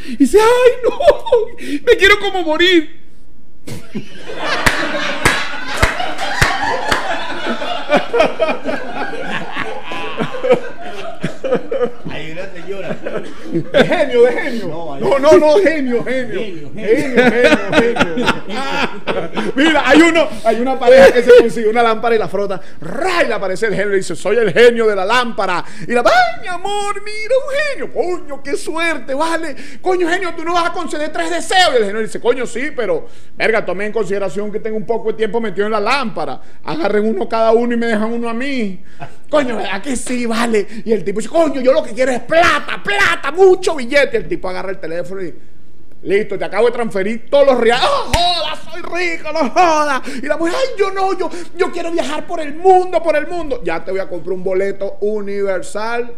Y 0.09 0.17
dice, 0.17 0.39
ay, 0.39 0.73
no, 0.85 0.91
me 1.87 1.97
quiero 1.97 2.19
como 2.21 2.43
morir. 2.43 3.07
Hay 12.11 12.33
una 12.33 12.47
señora. 12.53 12.97
De 13.53 13.85
genio, 13.85 14.23
de 14.23 14.33
genio. 14.33 14.69
No, 14.69 14.99
No, 14.99 15.19
no, 15.19 15.33
no, 15.39 15.55
genio, 15.63 16.05
genio. 16.05 16.41
Genio, 16.41 16.71
Genio, 16.75 17.25
genio, 17.31 18.05
genio. 18.15 18.36
Mira, 19.55 19.83
hay 19.85 20.03
uno, 20.03 20.29
hay 20.45 20.61
una 20.61 20.79
pareja 20.79 21.13
que 21.13 21.23
se 21.23 21.31
consigue 21.41 21.69
una 21.69 21.83
lámpara 21.83 22.15
y 22.15 22.19
la 22.19 22.29
frota. 22.29 22.61
¡Ra! 22.81 23.25
Y 23.25 23.29
le 23.29 23.35
aparece 23.35 23.67
el 23.67 23.75
genio 23.75 23.95
y 23.95 23.99
dice, 23.99 24.15
soy 24.15 24.37
el 24.37 24.53
genio 24.53 24.87
de 24.87 24.97
la 24.97 25.05
lámpara. 25.05 25.65
Y 25.87 25.93
la, 25.93 26.01
¡ay, 26.01 26.43
mi 26.43 26.49
amor, 26.49 27.03
mira, 27.05 27.35
un 27.37 27.89
genio! 27.89 27.93
Coño, 27.93 28.43
qué 28.43 28.57
suerte, 28.57 29.15
vale. 29.15 29.57
Coño, 29.81 30.09
genio, 30.09 30.35
tú 30.37 30.45
no 30.45 30.55
vas 30.55 30.71
a 30.71 30.73
conceder 30.73 31.13
tres 31.13 31.31
deseos. 31.31 31.71
Y 31.75 31.77
el 31.79 31.85
genio 31.87 32.01
dice, 32.01 32.21
coño, 32.21 32.47
sí, 32.47 32.71
pero, 32.75 33.07
verga, 33.37 33.65
tome 33.65 33.87
en 33.87 33.93
consideración 33.93 34.53
que 34.53 34.61
tengo 34.61 34.77
un 34.77 34.87
poco 34.87 35.11
de 35.13 35.19
tiempo 35.19 35.41
metido 35.41 35.67
en 35.67 35.73
la 35.73 35.81
lámpara. 35.81 36.41
Agarren 36.65 37.07
uno 37.07 37.29
cada 37.29 37.53
uno 37.53 37.75
y 37.75 37.77
me 37.77 37.87
dejan 37.87 38.13
uno 38.13 38.29
a 38.29 38.35
mí. 38.35 38.83
Coño, 39.29 39.57
¿verdad 39.57 39.83
que 39.83 39.97
sí, 39.97 40.27
vale? 40.27 40.67
Y 40.85 40.93
el 40.93 41.05
tipo 41.05 41.21
dice, 41.21 41.31
coño, 41.31 41.61
yo 41.61 41.73
lo 41.73 41.83
que 41.83 41.93
quiero 41.93 42.13
es 42.13 42.21
plata, 42.21 42.81
plata, 42.83 43.33
mucho 43.33 43.75
billete. 43.75 44.17
El 44.17 44.29
tipo 44.29 44.49
agarra 44.49 44.71
el 44.71 44.79
teléfono 44.79 45.23
y, 45.23 45.35
listo, 46.07 46.39
te 46.39 46.45
acabo 46.45 46.67
de 46.67 46.73
transferir 46.73 47.29
todos 47.29 47.47
los 47.47 47.59
reales. 47.59 47.87
¡Oh, 47.87 48.13
joda, 48.15 48.57
soy 48.71 48.83
rico, 48.83 49.33
no 49.33 49.51
joda! 49.51 50.03
Y 50.23 50.27
la 50.27 50.37
mujer, 50.37 50.55
ay, 50.57 50.69
yo 50.79 50.91
no, 50.91 51.19
yo, 51.19 51.29
yo 51.57 51.71
quiero 51.73 51.91
viajar 51.91 52.27
por 52.27 52.41
el 52.41 52.55
mundo, 52.55 53.03
por 53.03 53.17
el 53.17 53.27
mundo. 53.27 53.61
Ya 53.65 53.85
te 53.85 53.91
voy 53.91 54.01
a 54.01 54.09
comprar 54.09 54.33
un 54.33 54.45
boleto 54.45 54.97
universal. 55.01 56.15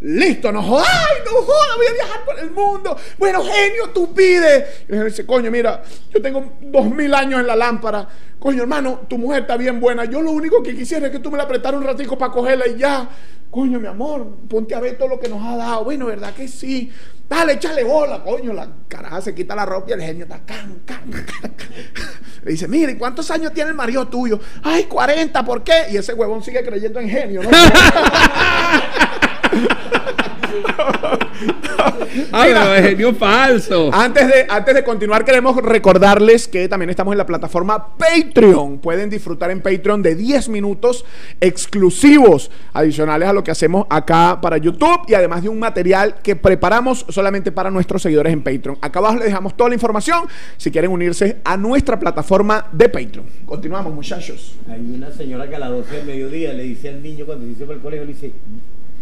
Listo, 0.00 0.52
no 0.52 0.62
jodas, 0.62 0.86
ay, 0.86 1.22
no 1.24 1.40
jodas, 1.40 1.76
voy 1.76 1.86
a 1.86 1.92
viajar 1.92 2.24
por 2.24 2.38
el 2.38 2.50
mundo. 2.50 2.96
Bueno, 3.18 3.42
genio, 3.42 3.88
tú 3.94 4.12
pides. 4.12 4.84
Y 4.88 4.94
el 4.94 5.06
dice, 5.06 5.24
coño, 5.24 5.50
mira, 5.50 5.82
yo 6.12 6.20
tengo 6.20 6.52
dos 6.60 6.86
mil 6.86 7.14
años 7.14 7.40
en 7.40 7.46
la 7.46 7.56
lámpara. 7.56 8.06
Coño, 8.38 8.62
hermano, 8.62 9.00
tu 9.08 9.16
mujer 9.16 9.42
está 9.42 9.56
bien 9.56 9.80
buena. 9.80 10.04
Yo 10.04 10.20
lo 10.20 10.32
único 10.32 10.62
que 10.62 10.76
quisiera 10.76 11.06
es 11.06 11.12
que 11.12 11.20
tú 11.20 11.30
me 11.30 11.38
la 11.38 11.44
apretaras 11.44 11.80
un 11.80 11.86
ratico 11.86 12.18
para 12.18 12.30
cogerla 12.30 12.66
y 12.68 12.76
ya. 12.76 13.08
Coño, 13.54 13.78
mi 13.78 13.86
amor, 13.86 14.26
ponte 14.48 14.74
a 14.74 14.80
ver 14.80 14.98
todo 14.98 15.06
lo 15.06 15.20
que 15.20 15.28
nos 15.28 15.40
ha 15.40 15.56
dado. 15.56 15.84
Bueno, 15.84 16.06
¿verdad 16.06 16.34
que 16.34 16.48
sí? 16.48 16.90
Dale, 17.28 17.52
échale 17.52 17.84
bola, 17.84 18.20
coño. 18.20 18.52
La 18.52 18.68
caraja 18.88 19.20
se 19.20 19.32
quita 19.32 19.54
la 19.54 19.64
ropa 19.64 19.90
y 19.90 19.92
el 19.92 20.00
genio 20.00 20.24
está 20.24 20.40
can, 20.44 20.82
can, 20.84 21.08
can. 21.08 21.54
Le 22.42 22.50
dice, 22.50 22.66
mira, 22.66 22.90
¿y 22.90 22.96
cuántos 22.96 23.30
años 23.30 23.52
tiene 23.52 23.70
el 23.70 23.76
marido 23.76 24.08
tuyo? 24.08 24.40
Ay, 24.64 24.86
40, 24.86 25.44
¿por 25.44 25.62
qué? 25.62 25.84
Y 25.92 25.96
ese 25.98 26.14
huevón 26.14 26.42
sigue 26.42 26.64
creyendo 26.64 26.98
en 26.98 27.08
genio, 27.08 27.44
¿no? 27.44 27.50
Ay, 32.32 32.52
pero 32.52 32.74
es 32.74 32.82
genio 32.82 33.14
falso. 33.14 33.90
Antes 33.92 34.26
de, 34.28 34.46
antes 34.48 34.74
de 34.74 34.84
continuar, 34.84 35.24
queremos 35.24 35.56
recordarles 35.56 36.48
que 36.48 36.68
también 36.68 36.90
estamos 36.90 37.12
en 37.12 37.18
la 37.18 37.26
plataforma 37.26 37.96
Patreon. 37.96 38.78
Pueden 38.78 39.10
disfrutar 39.10 39.50
en 39.50 39.60
Patreon 39.60 40.02
de 40.02 40.14
10 40.14 40.48
minutos 40.48 41.04
exclusivos, 41.40 42.50
adicionales 42.72 43.28
a 43.28 43.32
lo 43.32 43.42
que 43.42 43.50
hacemos 43.50 43.86
acá 43.90 44.38
para 44.40 44.56
YouTube 44.58 45.02
y 45.08 45.14
además 45.14 45.42
de 45.42 45.48
un 45.48 45.58
material 45.58 46.16
que 46.22 46.36
preparamos 46.36 47.04
solamente 47.08 47.52
para 47.52 47.70
nuestros 47.70 48.02
seguidores 48.02 48.32
en 48.32 48.42
Patreon. 48.42 48.78
Acá 48.80 48.98
abajo 49.00 49.16
les 49.16 49.24
dejamos 49.24 49.56
toda 49.56 49.70
la 49.70 49.74
información 49.74 50.26
si 50.56 50.70
quieren 50.70 50.90
unirse 50.90 51.38
a 51.44 51.56
nuestra 51.56 51.98
plataforma 51.98 52.66
de 52.72 52.88
Patreon. 52.88 53.26
Continuamos, 53.46 53.92
muchachos. 53.92 54.56
Hay 54.68 54.80
una 54.80 55.10
señora 55.10 55.48
que 55.48 55.56
a 55.56 55.58
las 55.58 55.70
12 55.70 55.96
del 55.96 56.06
mediodía 56.06 56.52
le 56.52 56.62
dice 56.64 56.88
al 56.88 57.02
niño 57.02 57.26
cuando 57.26 57.44
se 57.44 57.50
dice 57.50 57.64
para 57.64 57.76
el 57.76 57.82
colegio, 57.82 58.04
le 58.06 58.12
dice, 58.12 58.32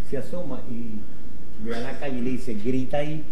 se 0.09 0.17
asoma 0.17 0.61
y 0.69 0.99
ve 1.63 1.75
a 1.75 1.79
la 1.79 1.99
calle 1.99 2.17
y 2.17 2.21
le 2.21 2.29
dice, 2.31 2.53
grita 2.55 2.97
ahí, 2.97 3.23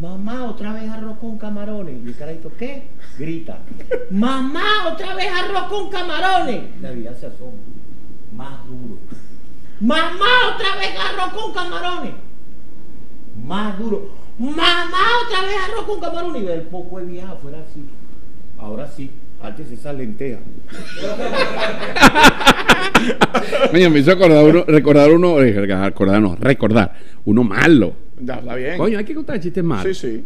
mamá, 0.00 0.44
otra 0.44 0.72
vez 0.72 0.88
arroz 0.90 1.18
con 1.18 1.38
camarones. 1.38 1.96
Y 2.04 2.08
el 2.08 2.16
carajito, 2.16 2.50
¿qué? 2.58 2.88
Grita, 3.18 3.58
mamá, 4.10 4.88
otra 4.92 5.14
vez 5.14 5.28
arroz 5.32 5.64
con 5.68 5.90
camarones. 5.90 6.62
La 6.80 6.90
vida 6.90 7.14
se 7.14 7.26
asoma, 7.26 7.52
más 8.34 8.66
duro. 8.66 8.98
Mamá, 9.80 10.54
otra 10.54 10.76
vez 10.76 10.90
arroz 10.98 11.32
con 11.32 11.52
camarones. 11.52 12.12
Más 13.44 13.78
duro. 13.78 14.10
Mamá, 14.38 15.04
otra 15.26 15.42
vez 15.42 15.56
arroz 15.68 15.84
con 15.86 16.00
camarones. 16.00 16.42
Y 16.42 16.44
ve 16.46 16.54
el 16.54 16.62
poco 16.62 16.98
de 16.98 17.06
vieja 17.06 17.32
afuera 17.32 17.58
así. 17.68 17.84
Ahora 18.58 18.86
sí, 18.88 19.10
antes 19.42 19.70
esa 19.70 19.92
lenteja. 19.92 20.38
Coño, 23.70 23.90
me 23.90 23.98
hizo 24.00 24.12
acordar 24.12 24.44
uno, 24.44 24.64
recordar 24.66 25.10
uno, 25.10 25.40
eh, 25.42 25.52
recordar, 25.52 26.20
no, 26.20 26.36
recordar, 26.36 26.94
uno 27.24 27.44
malo. 27.44 27.94
Ya, 28.20 28.34
está 28.34 28.54
bien. 28.54 28.76
Coño, 28.78 28.98
hay 28.98 29.04
que 29.04 29.14
contar 29.14 29.40
chistes 29.40 29.64
malos. 29.64 29.96
sí, 29.96 30.08
sí. 30.08 30.24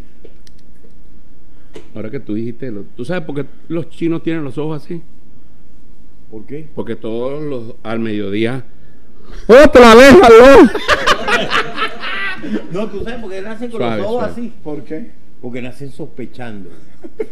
Ahora 1.94 2.10
que 2.10 2.20
tú 2.20 2.34
dijiste, 2.34 2.70
lo- 2.70 2.82
¿tú 2.96 3.04
sabes 3.04 3.24
por 3.24 3.34
qué 3.36 3.44
los 3.68 3.88
chinos 3.90 4.22
tienen 4.22 4.42
los 4.44 4.58
ojos 4.58 4.82
así? 4.82 5.00
¿Por 6.30 6.44
qué? 6.46 6.68
Porque 6.74 6.96
todos 6.96 7.42
los 7.42 7.74
al 7.84 8.00
mediodía. 8.00 8.64
¡Otra 9.46 9.94
vez, 9.94 10.12
aló! 10.22 10.68
No, 12.72 12.88
tú 12.88 13.02
sabes 13.04 13.20
por 13.20 13.30
qué 13.30 13.40
nacen 13.42 13.70
con 13.70 13.80
Suave, 13.80 13.96
los 13.98 14.06
ojos 14.06 14.18
suave. 14.18 14.32
así. 14.32 14.52
¿Por 14.62 14.82
qué? 14.84 15.10
Porque 15.40 15.62
nacen 15.62 15.90
sospechando. 15.92 16.70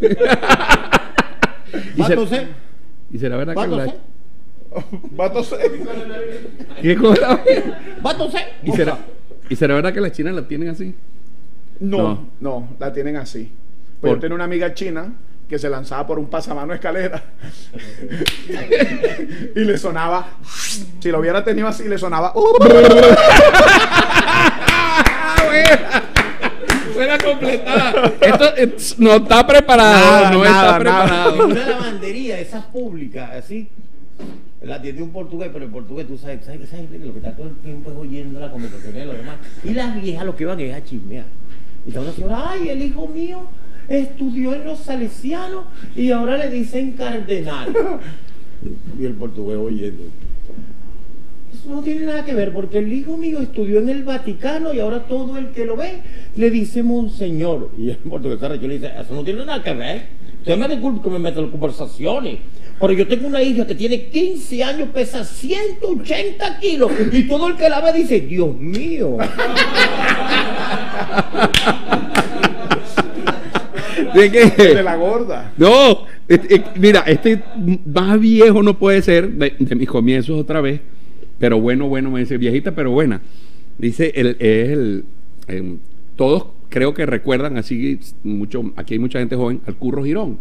Y, 1.97 2.01
¿Va 2.01 2.07
a 2.07 2.27
se- 2.27 2.49
y 3.13 3.19
será 3.19 3.37
verdad 3.37 3.55
¿Va 3.57 3.63
a 3.65 3.69
que 3.69 3.77
la-. 3.77 3.95
¿Qué 6.81 6.97
cosa? 6.97 7.39
¿Y 8.63 8.73
será, 8.73 8.99
¿Y 9.51 9.57
será 9.57 9.75
verdad 9.75 9.93
que 9.93 10.01
las 10.01 10.13
chinas 10.13 10.35
la 10.35 10.49
tienen 10.49 10.69
así? 10.71 10.95
No, 11.81 11.99
No. 11.99 12.29
no, 12.41 12.69
la 12.79 12.93
tienen 12.93 13.17
así. 13.17 13.53
Pues 14.01 14.15
yo 14.15 14.19
tenía 14.21 14.35
una 14.35 14.45
amiga 14.45 14.73
china 14.73 15.13
que 15.49 15.59
se 15.59 15.69
lanzaba 15.69 16.07
por 16.07 16.19
un 16.19 16.27
pasamano 16.31 16.73
escalera 16.73 17.23
y 19.55 19.61
le 19.61 19.77
sonaba, 19.77 20.27
si 21.01 21.11
lo 21.11 21.19
hubiera 21.21 21.45
tenido 21.45 21.69
así, 21.69 21.87
le 21.89 21.99
sonaba. 21.99 22.33
Completada. 27.43 28.13
Esto 28.21 28.45
no 28.99 29.15
está 29.15 29.47
preparado, 29.47 30.07
Nada, 30.23 30.31
no 30.33 30.45
nada, 30.45 30.79
está 30.79 30.85
nada. 30.85 31.05
preparado. 31.05 31.45
En 31.45 31.51
una 31.53 31.67
lavandería, 31.69 32.41
esas 32.41 32.65
públicas, 32.67 33.31
así. 33.33 33.69
La 34.63 34.77
atiende 34.77 35.03
un 35.03 35.11
portugués, 35.11 35.51
pero 35.53 35.65
el 35.65 35.71
portugués, 35.73 36.07
tú 36.07 36.17
sabes, 36.17 36.45
¿sabes? 36.45 36.61
que 36.71 36.99
lo 36.99 37.13
que 37.13 37.19
está 37.19 37.33
todo 37.35 37.49
el 37.49 37.57
tiempo 37.57 37.91
es 37.91 37.97
oyendo 37.97 38.39
la 38.39 38.51
conversación 38.51 38.95
de 38.95 39.07
los 39.07 39.17
demás. 39.17 39.37
Y 39.65 39.71
las 39.71 40.01
viejas 40.01 40.25
lo 40.25 40.37
que 40.37 40.45
van 40.45 40.61
es 40.61 40.75
a 40.75 40.85
chismear. 40.85 41.25
Y 41.85 41.89
está 41.89 42.01
una 42.01 42.13
señora, 42.13 42.51
ay, 42.51 42.69
el 42.69 42.81
hijo 42.83 43.09
mío 43.09 43.41
estudió 43.89 44.55
en 44.55 44.65
los 44.65 44.79
salesianos 44.79 45.65
y 45.97 46.13
ahora 46.13 46.37
le 46.37 46.49
dicen 46.51 46.93
cardenal. 46.93 47.75
Y 48.97 49.05
el 49.05 49.15
portugués 49.15 49.59
oyendo. 49.59 50.05
Eso 51.63 51.71
no 51.77 51.81
tiene 51.81 52.07
nada 52.07 52.25
que 52.25 52.35
ver, 52.35 52.53
porque 52.53 52.79
el 52.79 52.93
hijo 52.93 53.17
mío 53.17 53.39
estudió 53.41 53.79
en 53.79 53.89
el 53.89 54.03
Vaticano 54.03 54.75
y 54.75 54.81
ahora 54.81 55.05
todo 55.07 55.39
el 55.39 55.51
que 55.51 55.65
lo 55.65 55.77
ve 55.77 56.01
le 56.35 56.51
dice 56.51 56.83
monseñor. 56.83 57.71
Y 57.79 57.91
el 57.91 57.99
portugués 57.99 58.41
se 58.41 58.47
arrechó 58.47 58.65
y 58.65 58.69
le 58.69 58.75
dice, 58.75 58.91
eso 59.01 59.15
no 59.15 59.23
tiene 59.23 59.45
nada 59.45 59.63
que 59.63 59.73
ver. 59.73 60.07
Usted 60.41 60.57
me 60.59 60.67
disculpe 60.67 61.05
que 61.05 61.11
me 61.11 61.21
meta 61.21 61.39
en 61.39 61.51
conversaciones. 61.53 62.39
Pero 62.81 62.93
yo 62.95 63.07
tengo 63.07 63.29
una 63.29 63.41
hija 63.41 63.65
que 63.65 63.77
tiene 63.77 64.07
15 64.07 64.65
años, 64.65 64.89
pesa 64.93 65.23
180 65.25 66.59
kilos. 66.59 66.91
Y 67.13 67.29
todo 67.29 67.47
el 67.47 67.57
que 67.57 67.69
la 67.69 67.81
ve 67.81 67.93
dice, 67.93 68.19
Dios 68.23 68.57
mío. 68.57 69.19
¿De 74.15 74.33
qué? 74.33 74.51
de 74.75 74.83
la 74.83 74.97
gorda. 74.97 75.53
No, 75.57 76.07
mira, 76.75 77.05
este 77.07 77.41
más 77.87 78.19
viejo 78.19 78.65
no 78.65 78.77
puede 78.77 79.01
ser 79.01 79.31
de, 79.31 79.55
de 79.61 79.75
mis 79.77 79.89
comienzos 79.89 80.41
otra 80.41 80.61
vez, 80.61 80.81
pero 81.43 81.61
bueno, 81.61 81.89
bueno, 81.89 82.09
me 82.09 82.21
dice 82.21 82.39
viejita, 82.39 82.73
pero 82.73 82.93
buena. 82.93 83.21
Dice, 83.77 84.13
el, 84.15 84.37
es 84.39 84.69
el, 84.71 85.05
em, 85.49 85.79
todos 86.15 86.47
creo 86.69 86.95
que 86.95 87.05
recuerdan 87.05 87.57
así, 87.57 87.99
mucho, 88.23 88.73
aquí 88.77 88.95
hay 88.95 89.01
mucha 89.01 89.19
gente 89.19 89.35
joven, 89.35 89.61
al 89.67 89.75
Curro 89.75 90.05
Girón. 90.05 90.39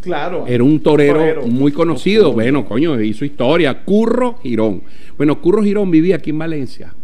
Claro. 0.00 0.44
Era 0.46 0.62
un 0.62 0.78
torero, 0.78 1.14
Torero. 1.14 1.46
muy 1.48 1.72
conocido. 1.72 2.34
Bueno, 2.34 2.64
coño, 2.64 3.00
hizo 3.00 3.24
historia. 3.24 3.82
Curro 3.82 4.38
Girón. 4.40 4.82
Bueno, 5.16 5.40
Curro 5.40 5.64
Girón 5.64 5.90
vivía 5.90 6.14
aquí 6.14 6.30
en 6.30 6.38
Valencia. 6.38 6.94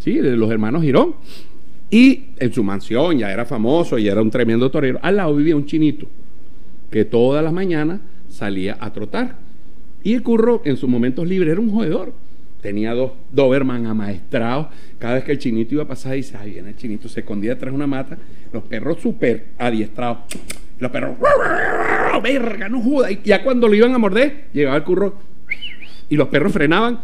Sí, 0.00 0.18
de 0.18 0.36
los 0.36 0.50
hermanos 0.50 0.82
Girón. 0.82 1.14
Y 1.90 2.24
en 2.36 2.52
su 2.52 2.62
mansión 2.62 3.18
ya 3.18 3.32
era 3.32 3.46
famoso 3.46 3.96
y 3.96 4.08
era 4.08 4.20
un 4.20 4.28
tremendo 4.28 4.70
torero. 4.70 4.98
Al 5.00 5.16
lado 5.16 5.34
vivía 5.34 5.56
un 5.56 5.64
chinito 5.64 6.06
que 6.90 7.06
todas 7.06 7.42
las 7.42 7.54
mañanas 7.54 8.00
salía 8.28 8.76
a 8.78 8.92
trotar. 8.92 9.38
Y 10.02 10.12
el 10.12 10.22
curro 10.22 10.60
en 10.66 10.76
sus 10.76 10.90
momentos 10.90 11.26
libres 11.26 11.50
era 11.50 11.62
un 11.62 11.70
jodedor. 11.70 12.23
Tenía 12.64 12.94
dos 12.94 13.12
Doberman 13.30 13.84
amaestrados. 13.84 14.68
Cada 14.98 15.16
vez 15.16 15.24
que 15.24 15.32
el 15.32 15.38
chinito 15.38 15.74
iba 15.74 15.82
a 15.82 15.86
pasar, 15.86 16.14
dice, 16.14 16.38
ay, 16.40 16.52
viene 16.52 16.70
el 16.70 16.76
chinito, 16.76 17.10
se 17.10 17.20
escondía 17.20 17.50
detrás 17.50 17.70
de 17.70 17.76
una 17.76 17.86
mata. 17.86 18.16
Los 18.54 18.62
perros 18.62 19.02
súper 19.02 19.48
adiestrados. 19.58 20.20
Los 20.78 20.90
perros, 20.90 21.14
verga, 22.22 22.70
no 22.70 22.80
joda. 22.80 23.10
Y 23.10 23.20
ya 23.22 23.42
cuando 23.42 23.68
lo 23.68 23.74
iban 23.74 23.94
a 23.94 23.98
morder, 23.98 24.46
llegaba 24.54 24.78
el 24.78 24.82
curro 24.82 25.14
y 26.08 26.16
los 26.16 26.28
perros 26.28 26.54
frenaban 26.54 27.00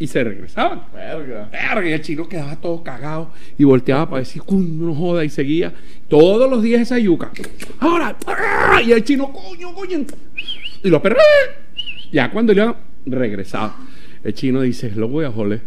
y 0.00 0.08
se 0.08 0.24
regresaban. 0.24 0.82
Verga. 0.92 1.50
Verga, 1.52 1.88
y 1.88 1.92
el 1.92 2.02
chino 2.02 2.28
quedaba 2.28 2.56
todo 2.56 2.82
cagado 2.82 3.30
y 3.56 3.62
volteaba 3.62 4.10
para 4.10 4.18
decir, 4.18 4.42
no 4.50 4.92
joda, 4.92 5.24
y 5.24 5.30
seguía 5.30 5.72
todos 6.08 6.50
los 6.50 6.64
días 6.64 6.82
esa 6.82 6.98
yuca. 6.98 7.30
Ahora, 7.78 8.16
¡ah! 8.26 8.82
y 8.84 8.90
el 8.90 9.04
chino, 9.04 9.32
coño, 9.32 9.72
coño. 9.72 10.04
Y 10.82 10.88
los 10.90 11.00
perros, 11.00 11.22
¡ah! 11.22 11.76
ya 12.10 12.28
cuando 12.32 12.52
le 12.52 12.74
regresaba, 13.06 13.76
el 14.24 14.34
chino 14.34 14.62
dice, 14.62 14.90
lo 14.90 15.08
voy 15.08 15.24
a 15.24 15.30
joder. 15.30 15.60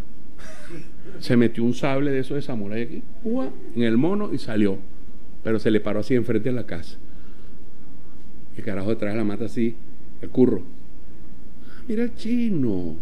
Se 1.20 1.36
metió 1.38 1.64
un 1.64 1.74
sable 1.74 2.12
de 2.12 2.20
eso 2.20 2.36
de 2.36 2.42
samurái 2.42 2.82
aquí, 2.84 3.02
¡ua! 3.24 3.50
en 3.76 3.84
el 3.84 3.98
mono 3.98 4.32
y 4.34 4.38
salió. 4.38 4.78
Pero 5.44 5.58
se 5.60 5.72
le 5.72 5.80
paró 5.80 6.00
así 6.02 6.14
enfrente 6.16 6.50
de 6.50 6.56
la 6.56 6.66
casa. 6.66 6.98
El 8.58 8.64
carajo 8.64 8.90
detrás 8.90 9.14
de 9.14 9.18
la 9.18 9.24
mata 9.24 9.46
así, 9.46 9.76
el 10.22 10.30
curro. 10.30 10.64
"Ah, 11.66 11.82
Mira 11.88 12.04
el 12.04 12.16
chino. 12.16 12.96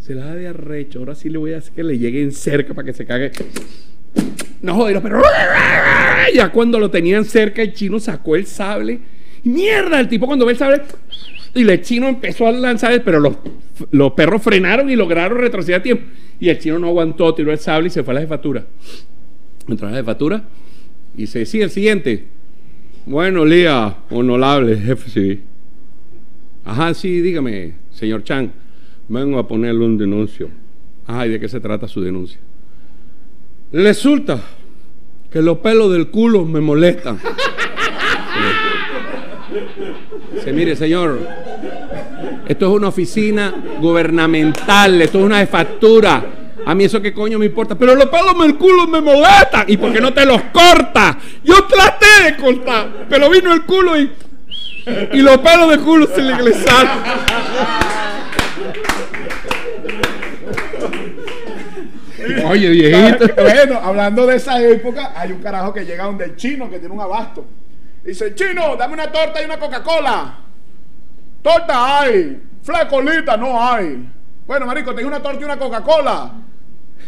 Se 0.00 0.14
la 0.14 0.26
da 0.26 0.34
de 0.34 0.48
arrecho. 0.48 0.98
Ahora 0.98 1.14
sí 1.14 1.28
le 1.30 1.38
voy 1.38 1.52
a 1.52 1.58
hacer 1.58 1.72
que 1.72 1.84
le 1.84 1.98
lleguen 1.98 2.32
cerca 2.32 2.74
para 2.74 2.86
que 2.86 2.92
se 2.92 3.06
cague. 3.06 3.30
No 4.60 4.74
joder, 4.74 5.00
pero. 5.02 5.22
Ya 6.34 6.50
cuando 6.52 6.78
lo 6.78 6.90
tenían 6.90 7.24
cerca, 7.24 7.62
el 7.62 7.72
chino 7.72 7.98
sacó 8.00 8.36
el 8.36 8.46
sable. 8.46 9.00
Mierda, 9.44 9.98
el 10.00 10.08
tipo 10.08 10.26
cuando 10.26 10.44
ve 10.46 10.52
el 10.52 10.58
sable. 10.58 10.82
Y 11.54 11.68
el 11.68 11.82
chino 11.82 12.08
empezó 12.08 12.46
a 12.46 12.52
lanzar, 12.52 13.02
pero 13.04 13.20
los, 13.20 13.36
los 13.90 14.12
perros 14.12 14.42
frenaron 14.42 14.88
y 14.90 14.96
lograron 14.96 15.38
retroceder 15.38 15.80
a 15.80 15.82
tiempo. 15.82 16.04
Y 16.40 16.48
el 16.48 16.58
chino 16.58 16.78
no 16.78 16.88
aguantó, 16.88 17.34
tiró 17.34 17.52
el 17.52 17.58
sable 17.58 17.88
y 17.88 17.90
se 17.90 18.02
fue 18.02 18.12
a 18.12 18.14
la 18.16 18.20
jefatura. 18.22 18.64
Entró 19.68 19.88
a 19.88 19.90
la 19.90 19.98
jefatura 19.98 20.44
y 21.16 21.26
se 21.26 21.40
decía 21.40 21.64
el 21.64 21.70
siguiente. 21.70 22.26
Bueno, 23.04 23.44
Lía, 23.44 23.96
honorable 24.10 24.76
jefe, 24.76 25.10
sí. 25.10 25.40
Ajá, 26.64 26.94
sí, 26.94 27.20
dígame, 27.20 27.74
señor 27.90 28.24
Chan. 28.24 28.52
Vengo 29.08 29.38
a 29.38 29.46
ponerle 29.46 29.84
un 29.84 29.98
denuncio. 29.98 30.48
Ajá, 31.06 31.26
¿y 31.26 31.30
de 31.30 31.40
qué 31.40 31.48
se 31.48 31.60
trata 31.60 31.86
su 31.86 32.00
denuncia? 32.00 32.38
Resulta 33.72 34.40
que 35.30 35.42
los 35.42 35.58
pelos 35.58 35.92
del 35.92 36.08
culo 36.08 36.44
me 36.44 36.60
molestan. 36.60 37.18
Se 40.42 40.52
mire, 40.52 40.74
señor, 40.76 41.20
esto 42.46 42.66
es 42.66 42.72
una 42.72 42.88
oficina 42.88 43.54
gubernamental, 43.80 45.00
esto 45.02 45.18
es 45.18 45.24
una 45.24 45.38
jefatura. 45.38 46.24
A 46.64 46.74
mí 46.74 46.84
eso 46.84 47.02
qué 47.02 47.12
coño 47.12 47.38
me 47.38 47.46
importa, 47.46 47.74
pero 47.74 47.94
los 47.94 48.06
pelos 48.06 48.38
del 48.40 48.56
culo 48.56 48.86
me 48.86 49.00
molestan. 49.00 49.64
¿Y 49.66 49.76
por 49.76 49.92
qué 49.92 50.00
no 50.00 50.12
te 50.12 50.24
los 50.24 50.40
cortas? 50.52 51.16
Yo 51.42 51.64
traté 51.64 52.24
de 52.24 52.36
cortar, 52.36 53.06
pero 53.08 53.28
vino 53.30 53.52
el 53.52 53.64
culo 53.64 53.98
y, 53.98 54.10
y 55.12 55.18
los 55.18 55.38
pelos 55.38 55.70
del 55.70 55.80
culo 55.80 56.06
se 56.06 56.22
le 56.22 56.32
ingresaron. 56.32 57.02
Oye, 62.46 62.68
viejito. 62.70 63.26
Bueno, 63.34 63.80
hablando 63.82 64.26
de 64.26 64.36
esa 64.36 64.62
época, 64.62 65.12
hay 65.16 65.32
un 65.32 65.42
carajo 65.42 65.72
que 65.72 65.84
llega 65.84 66.04
donde 66.04 66.26
el 66.26 66.36
chino 66.36 66.70
que 66.70 66.78
tiene 66.78 66.94
un 66.94 67.00
abasto. 67.00 67.44
Dice, 68.04 68.34
chino, 68.34 68.76
dame 68.76 68.94
una 68.94 69.10
torta 69.10 69.42
y 69.42 69.44
una 69.44 69.58
Coca-Cola. 69.58 70.38
Torta 71.42 72.00
hay. 72.00 72.40
Flecolita 72.62 73.36
no 73.36 73.60
hay. 73.60 74.08
Bueno, 74.46 74.66
marico, 74.66 74.94
tengo 74.94 75.08
una 75.08 75.20
torta 75.20 75.40
y 75.40 75.44
una 75.44 75.58
Coca-Cola. 75.58 76.32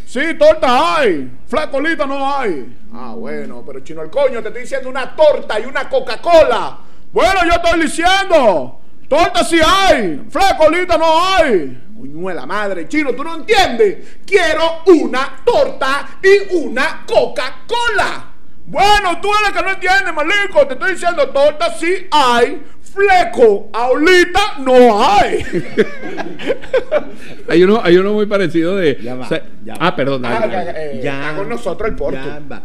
Sí, 0.06 0.34
torta 0.34 0.96
hay. 0.96 1.30
Flecolita 1.46 2.06
no 2.06 2.36
hay. 2.36 2.76
Ah, 2.92 3.14
bueno, 3.16 3.62
pero 3.66 3.80
chino 3.80 4.02
el 4.02 4.10
coño, 4.10 4.42
te 4.42 4.48
estoy 4.48 4.62
diciendo 4.62 4.88
una 4.88 5.14
torta 5.14 5.58
y 5.60 5.66
una 5.66 5.88
Coca-Cola. 5.88 6.78
Bueno, 7.12 7.40
yo 7.44 7.52
estoy 7.52 7.80
diciendo. 7.80 8.80
Torta 9.08 9.44
sí 9.44 9.60
hay. 9.64 10.26
Flecolita 10.28 10.98
no 10.98 11.24
hay. 11.26 11.80
Uñuela 11.96 12.44
madre, 12.44 12.88
chino, 12.88 13.12
tú 13.12 13.22
no 13.22 13.36
entiendes. 13.36 14.18
Quiero 14.26 14.82
una 14.86 15.40
torta 15.44 16.18
y 16.22 16.56
una 16.56 17.04
Coca-Cola. 17.06 18.30
Bueno, 18.66 19.20
tú 19.20 19.28
eres 19.34 19.56
que 19.56 19.62
no 19.62 19.70
entiende, 19.70 20.12
malico. 20.12 20.66
Te 20.66 20.74
estoy 20.74 20.92
diciendo, 20.92 21.28
torta 21.28 21.72
sí 21.74 22.06
hay. 22.10 22.62
Fleco, 22.94 23.70
ahorita 23.72 24.40
no 24.64 25.04
hay. 25.04 25.44
Hay 27.48 27.62
uno, 27.62 27.80
hay 27.82 27.96
uno 27.96 28.12
muy 28.12 28.26
parecido 28.26 28.76
de. 28.76 28.98
Ya 29.02 29.14
va, 29.16 29.26
o 29.26 29.28
sea- 29.28 29.44
ya 29.64 29.74
va. 29.74 29.88
ah, 29.88 29.96
perdón. 29.96 30.22
dale, 30.22 30.36
Ah, 30.36 30.48
dale. 30.64 30.70
eh, 30.70 30.98
está 30.98 31.34
con 31.36 31.48
nosotros 31.48 31.90
el 31.90 31.96
Porto. 31.96 32.18
ya 32.24 32.40
va. 32.50 32.62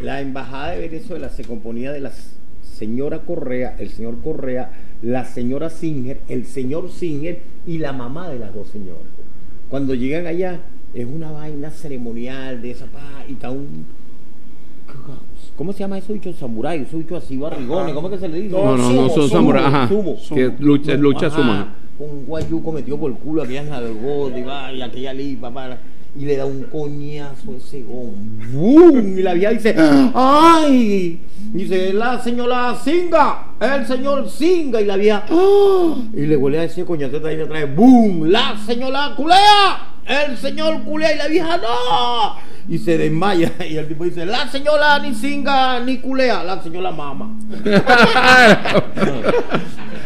La 0.00 0.20
embajada 0.20 0.70
de 0.70 0.88
Venezuela 0.88 1.28
se 1.28 1.44
componía 1.44 1.92
de 1.92 2.00
la 2.00 2.12
señora 2.62 3.20
Correa, 3.20 3.76
el 3.78 3.90
señor 3.90 4.20
Correa, 4.22 4.70
la 5.02 5.24
señora 5.24 5.70
Singer, 5.70 6.20
el 6.28 6.46
señor 6.46 6.90
Singer 6.90 7.40
y 7.66 7.78
la 7.78 7.92
mamá 7.92 8.28
de 8.30 8.38
las 8.38 8.54
dos 8.54 8.68
señoras. 8.68 9.02
Cuando 9.68 9.94
llegan 9.94 10.26
allá, 10.26 10.60
es 10.94 11.04
una 11.06 11.30
vaina 11.30 11.70
ceremonial 11.70 12.62
de 12.62 12.70
esa 12.70 12.86
pa, 12.86 13.24
y 13.28 13.32
está 13.32 13.50
un. 13.50 13.84
¿Cómo 15.58 15.72
se 15.72 15.80
llama 15.80 15.98
eso 15.98 16.12
dicho? 16.12 16.32
Samurái, 16.32 16.82
eso 16.82 16.98
dicho 16.98 17.16
así, 17.16 17.36
barrigones, 17.36 17.92
¿cómo 17.92 18.06
es 18.06 18.14
que 18.14 18.20
se 18.20 18.28
le 18.28 18.42
dice? 18.42 18.54
No, 18.56 18.76
no, 18.76 18.92
no 18.92 19.08
son 19.08 19.28
samuráis. 19.28 19.66
Ajá. 19.66 19.88
sumo, 19.88 20.16
Que 20.32 20.52
lucha, 20.60 20.94
lucha 20.94 21.28
suma. 21.28 21.74
Con 21.98 22.10
un 22.10 22.26
guayuco 22.26 22.70
metido 22.70 22.96
por 22.96 23.10
el 23.10 23.18
culo, 23.18 23.42
aquellas 23.42 23.66
nalgotas 23.66 24.38
y 24.38 24.42
va, 24.42 24.72
y 24.72 24.82
aquella 24.82 25.12
lipa, 25.12 25.50
para, 25.50 25.80
y 26.16 26.26
le 26.26 26.36
da 26.36 26.46
un 26.46 26.62
coñazo 26.62 27.50
a 27.50 27.56
ese 27.56 27.82
gom. 27.82 28.14
¡Bum! 28.52 29.18
Y 29.18 29.22
la 29.22 29.34
vieja 29.34 29.50
dice, 29.50 29.74
¡ay! 30.14 31.22
Dice, 31.52 31.92
la 31.92 32.20
señora 32.22 32.76
Singa, 32.76 33.54
el 33.60 33.84
señor 33.84 34.30
Singa, 34.30 34.80
y 34.80 34.84
la 34.84 34.96
vieja, 34.96 35.24
¡ah! 35.28 35.94
Y 36.14 36.20
le 36.20 36.36
vuelve 36.36 36.58
a 36.58 36.62
decir 36.62 36.84
coñazo 36.84 37.16
otra 37.16 37.30
vez, 37.30 37.74
¡bum! 37.74 38.28
La 38.28 38.56
señora 38.64 39.12
Culea, 39.16 39.96
el 40.08 40.36
señor 40.36 40.82
Culea, 40.82 41.14
y 41.14 41.18
la 41.18 41.28
vieja, 41.28 41.58
¡no! 41.58 42.36
Y 42.68 42.78
se 42.78 42.98
desmaya, 42.98 43.52
y 43.68 43.76
el 43.76 43.86
tipo 43.88 44.04
dice, 44.04 44.26
la 44.26 44.48
señora 44.48 44.98
ni 44.98 45.14
Singa 45.14 45.80
ni 45.80 45.98
Culea, 45.98 46.42
la 46.44 46.62
señora 46.62 46.90
Mama. 46.90 47.38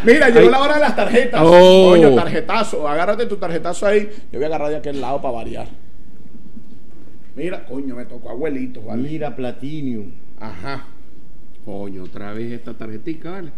Mira, 0.04 0.30
llegó 0.30 0.50
la 0.50 0.60
hora 0.60 0.74
de 0.74 0.80
las 0.80 0.96
tarjetas. 0.96 1.40
Oh. 1.44 1.90
Coño, 1.90 2.14
tarjetazo. 2.14 2.88
Agárrate 2.88 3.26
tu 3.26 3.36
tarjetazo 3.36 3.86
ahí. 3.86 4.10
Yo 4.32 4.38
voy 4.38 4.44
a 4.44 4.46
agarrar 4.48 4.70
de 4.70 4.76
aquel 4.76 5.00
lado 5.00 5.22
para 5.22 5.34
variar. 5.34 5.68
Mira, 7.36 7.64
coño, 7.64 7.94
me 7.94 8.04
tocó 8.04 8.30
abuelitos, 8.30 8.84
¿vale? 8.84 9.08
Mira, 9.08 9.34
Platinum. 9.36 10.10
Ajá. 10.40 10.86
Coño, 11.64 12.02
otra 12.02 12.32
vez 12.32 12.50
esta 12.52 12.74
tarjetica, 12.74 13.30
¿vale? 13.30 13.52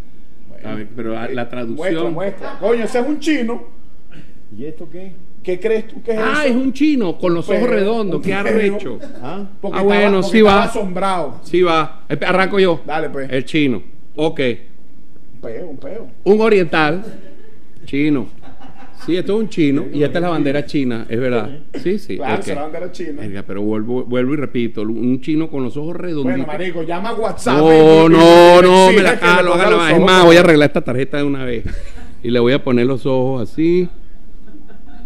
Bueno. 0.47 0.69
A 0.69 0.75
ver, 0.75 0.87
pero 0.95 1.13
la, 1.13 1.21
la 1.21 1.25
Muestra, 1.27 1.49
traducción. 1.49 2.13
muestra. 2.13 2.59
Coño, 2.59 2.83
ese 2.83 2.99
es 2.99 3.07
un 3.07 3.19
chino. 3.19 3.63
¿Y 4.55 4.65
esto 4.65 4.87
qué? 4.91 5.13
¿Qué 5.45 5.59
crees 5.59 5.87
tú 5.87 6.01
que 6.01 6.11
es 6.13 6.17
Ah, 6.19 6.41
eso? 6.45 6.49
es 6.49 6.55
un 6.55 6.73
chino 6.73 7.17
con 7.19 7.33
los 7.35 7.47
ojos 7.47 7.61
Pero, 7.61 7.71
redondos, 7.73 8.21
qué 8.21 8.33
arrecho. 8.33 8.97
¿Ah? 9.21 9.43
Porque 9.61 9.77
Ah, 9.77 9.81
estaba- 9.81 9.83
bueno, 9.83 10.17
porque 10.21 10.31
sí 10.31 10.37
estaba 10.39 10.57
va. 10.57 10.63
asombrado. 10.63 11.39
Sí 11.43 11.61
va. 11.61 12.01
Eh, 12.09 12.17
Arranco 12.25 12.59
yo. 12.59 12.81
Dale, 12.85 13.09
pues. 13.11 13.29
El 13.31 13.45
chino. 13.45 13.83
Ok. 14.15 14.39
Un 15.35 15.41
peo, 15.41 15.67
un 15.69 15.77
peo. 15.77 16.07
Un 16.23 16.41
oriental. 16.41 17.03
Chino. 17.85 18.27
Sí, 19.05 19.15
esto 19.15 19.35
es 19.35 19.39
un 19.41 19.49
chino. 19.49 19.85
Y 19.93 20.01
esta 20.01 20.17
es 20.17 20.21
la 20.23 20.29
bandera 20.29 20.65
china, 20.65 21.05
es 21.07 21.19
verdad. 21.19 21.47
Sí, 21.83 21.99
sí. 21.99 22.15
Claro, 22.17 22.41
se 22.41 22.55
la 22.55 22.63
bandera 22.63 22.91
china. 22.91 23.43
Pero 23.45 23.61
vuelvo, 23.61 24.03
vuelvo 24.03 24.33
y 24.33 24.37
repito. 24.37 24.81
Un 24.81 25.21
chino 25.21 25.47
con 25.47 25.61
los 25.63 25.77
ojos 25.77 25.95
redonditos. 25.95 26.43
Bueno, 26.47 26.47
marico, 26.47 26.81
llama 26.81 27.09
a 27.09 27.13
WhatsApp. 27.13 27.57
No, 27.59 28.09
no, 28.09 28.61
no, 28.63 28.91
me 28.91 29.01
la 29.03 29.19
calo. 29.19 29.53
Es 29.55 29.63
ojos 29.93 29.99
más, 30.03 30.25
voy 30.25 30.37
a 30.37 30.39
arreglar 30.39 30.69
esta 30.69 30.81
tarjeta 30.81 31.17
de 31.17 31.23
una 31.23 31.45
vez. 31.45 31.65
Y 32.23 32.31
le 32.31 32.39
voy 32.39 32.53
a 32.53 32.63
poner 32.63 32.87
los 32.87 33.05
ojos 33.05 33.47
así. 33.51 33.87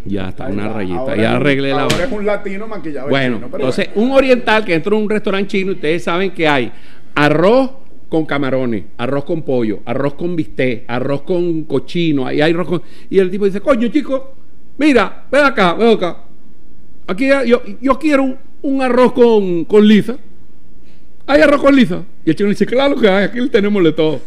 Ya 0.04 0.28
está, 0.30 0.46
Ahí 0.46 0.52
una 0.52 0.68
va. 0.68 0.74
rayita. 0.74 0.98
Ahora 1.00 1.16
ya 1.16 1.36
arreglé 1.36 1.70
la 1.70 1.82
Ahora 1.82 2.04
es 2.04 2.12
un 2.12 2.26
latino 2.26 2.66
maquillado. 2.66 3.08
Bueno, 3.08 3.36
chino, 3.36 3.48
pero 3.50 3.64
entonces, 3.64 3.88
un 3.94 4.10
oriental 4.12 4.64
que 4.64 4.74
entra 4.74 4.96
en 4.96 5.02
un 5.02 5.10
restaurante 5.10 5.48
chino, 5.48 5.72
ustedes 5.72 6.02
saben 6.02 6.30
que 6.32 6.48
hay 6.48 6.72
arroz 7.14 7.70
con 8.08 8.26
camarones, 8.26 8.84
arroz 8.96 9.24
con 9.24 9.42
pollo, 9.42 9.80
arroz 9.84 10.14
con 10.14 10.34
bistec, 10.34 10.84
arroz 10.88 11.22
con 11.22 11.64
cochino, 11.64 12.26
ahí 12.26 12.40
hay 12.40 12.52
arroz 12.52 12.66
con... 12.68 12.82
Y 13.08 13.18
el 13.18 13.30
tipo 13.30 13.44
dice, 13.44 13.60
coño, 13.60 13.88
chico, 13.88 14.34
mira, 14.78 15.24
ven 15.30 15.44
acá, 15.44 15.74
ven 15.74 15.90
acá. 15.96 16.24
Aquí 17.06 17.28
yo, 17.46 17.62
yo 17.80 17.98
quiero 17.98 18.24
un, 18.24 18.36
un 18.62 18.82
arroz 18.82 19.12
con, 19.12 19.64
con 19.64 19.86
lisa. 19.86 20.16
¿Hay 21.26 21.40
arroz 21.40 21.60
con 21.60 21.74
lisa? 21.76 22.02
Y 22.24 22.30
el 22.30 22.36
chino 22.36 22.48
dice, 22.48 22.66
claro 22.66 22.96
que 22.96 23.08
hay, 23.08 23.24
aquí 23.24 23.48
tenemos 23.48 23.84
de 23.84 23.92
todo. 23.92 24.20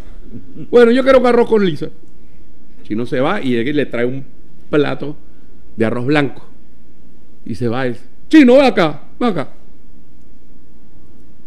Bueno, 0.72 0.92
yo 0.92 1.04
quiero 1.04 1.20
un 1.20 1.28
arroz 1.28 1.50
con 1.50 1.66
lisa. 1.66 1.90
Chino 2.84 3.06
se 3.06 3.20
va 3.20 3.42
y 3.42 3.62
le 3.74 3.86
trae 3.86 4.06
un 4.06 4.24
plato 4.70 5.16
de 5.76 5.86
arroz 5.86 6.06
blanco. 6.06 6.44
Y 7.46 7.56
se 7.56 7.68
va 7.68 7.86
y 7.86 7.90
dice, 7.90 8.06
Chino, 8.30 8.56
ven 8.56 8.66
acá, 8.66 9.02
ven 9.20 9.30
acá. 9.30 9.48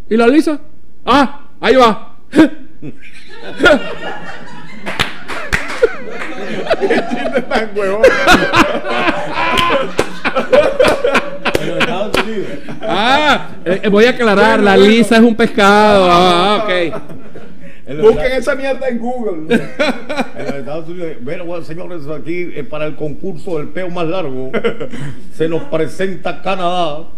¿Y 0.09 0.17
la 0.17 0.27
lisa? 0.29 0.61
Ah, 1.05 1.49
ahí 1.61 1.77
va. 1.77 2.17
chiste 6.81 7.43
tan 7.49 7.71
huevón. 7.77 8.03
Ah, 12.83 13.49
eh, 13.65 13.81
eh, 13.83 13.89
voy 13.89 14.05
a 14.05 14.11
aclarar, 14.11 14.61
la 14.61 14.77
lisa 14.77 15.17
es 15.17 15.23
un 15.23 15.35
pescado. 15.35 16.09
Ah, 16.11 16.65
ok. 16.65 16.71
En 17.87 18.03
Busquen 18.03 18.33
esa 18.33 18.57
mierda 18.57 18.89
en 18.89 18.99
Google. 18.99 19.55
en 19.55 20.45
los 20.45 20.55
Estados 20.55 20.89
Unidos. 20.89 21.13
Bueno, 21.23 21.45
bueno, 21.45 21.65
señores, 21.65 22.03
aquí 22.09 22.49
eh, 22.55 22.65
para 22.69 22.87
el 22.87 22.97
concurso 22.97 23.59
del 23.59 23.69
peo 23.69 23.89
más 23.91 24.09
largo 24.09 24.51
se 25.33 25.49
nos 25.49 25.63
presenta 25.65 26.43
Canadá. 26.43 27.09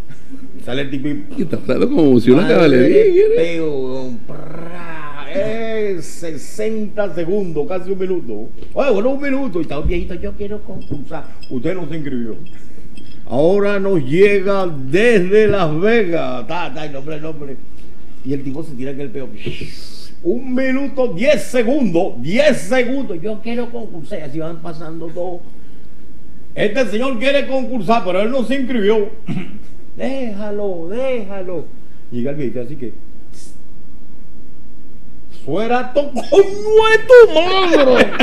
Sale 0.64 0.83
el 0.83 0.90
tipo 0.90 1.09
y 1.09 1.42
está 1.42 1.57
hablando 1.57 1.88
como 1.88 2.20
si 2.20 2.31
una 2.31 2.46
caballería. 2.46 3.24
peo, 3.35 4.11
Es 5.35 6.04
60 6.04 7.14
segundos, 7.14 7.66
casi 7.66 7.90
un 7.90 7.98
minuto. 7.98 8.50
Oye, 8.74 8.90
bueno, 8.90 9.11
un 9.11 9.22
minuto. 9.22 9.61
Y 9.61 9.62
está 9.62 9.81
viejito, 9.81 10.14
yo 10.14 10.33
quiero 10.33 10.62
concursar. 10.62 11.24
Usted 11.48 11.74
no 11.74 11.88
se 11.88 11.96
inscribió. 11.96 12.37
Ahora 13.24 13.81
nos 13.81 14.04
llega 14.04 14.66
desde 14.66 15.48
Las 15.48 15.81
Vegas. 15.81 16.46
Ta, 16.46 16.74
ta, 16.74 16.85
el 16.85 16.92
nombre, 16.92 17.16
el 17.16 17.22
nombre. 17.22 17.57
Y 18.22 18.35
el 18.35 18.42
tipo 18.42 18.62
se 18.62 18.72
tira 18.72 18.94
que 18.94 19.02
el 19.02 19.11
peo. 19.11 19.28
Un 20.29 20.55
minuto, 20.55 21.14
10 21.14 21.43
segundos. 21.43 22.21
10 22.21 22.59
segundos. 22.59 23.17
Yo 23.23 23.41
quiero 23.43 23.71
concursar. 23.71 24.19
Y 24.19 24.23
así 24.23 24.38
van 24.38 24.59
pasando 24.59 25.07
todos. 25.07 25.41
Este 26.55 26.85
señor 26.87 27.19
quiere 27.19 27.47
concursar, 27.47 28.03
pero 28.05 28.21
él 28.21 28.31
no 28.31 28.45
se 28.45 28.57
inscribió. 28.57 29.09
déjalo, 29.97 30.88
déjalo. 30.91 31.64
Llega 32.11 32.33
el 32.33 32.37
viejito 32.37 32.61
así 32.61 32.77
que. 32.77 32.93
Fuera 35.47 35.95
to 35.95 36.12
coño 36.12 36.85
de 36.91 36.99
tu 37.09 37.35
madre. 37.35 38.07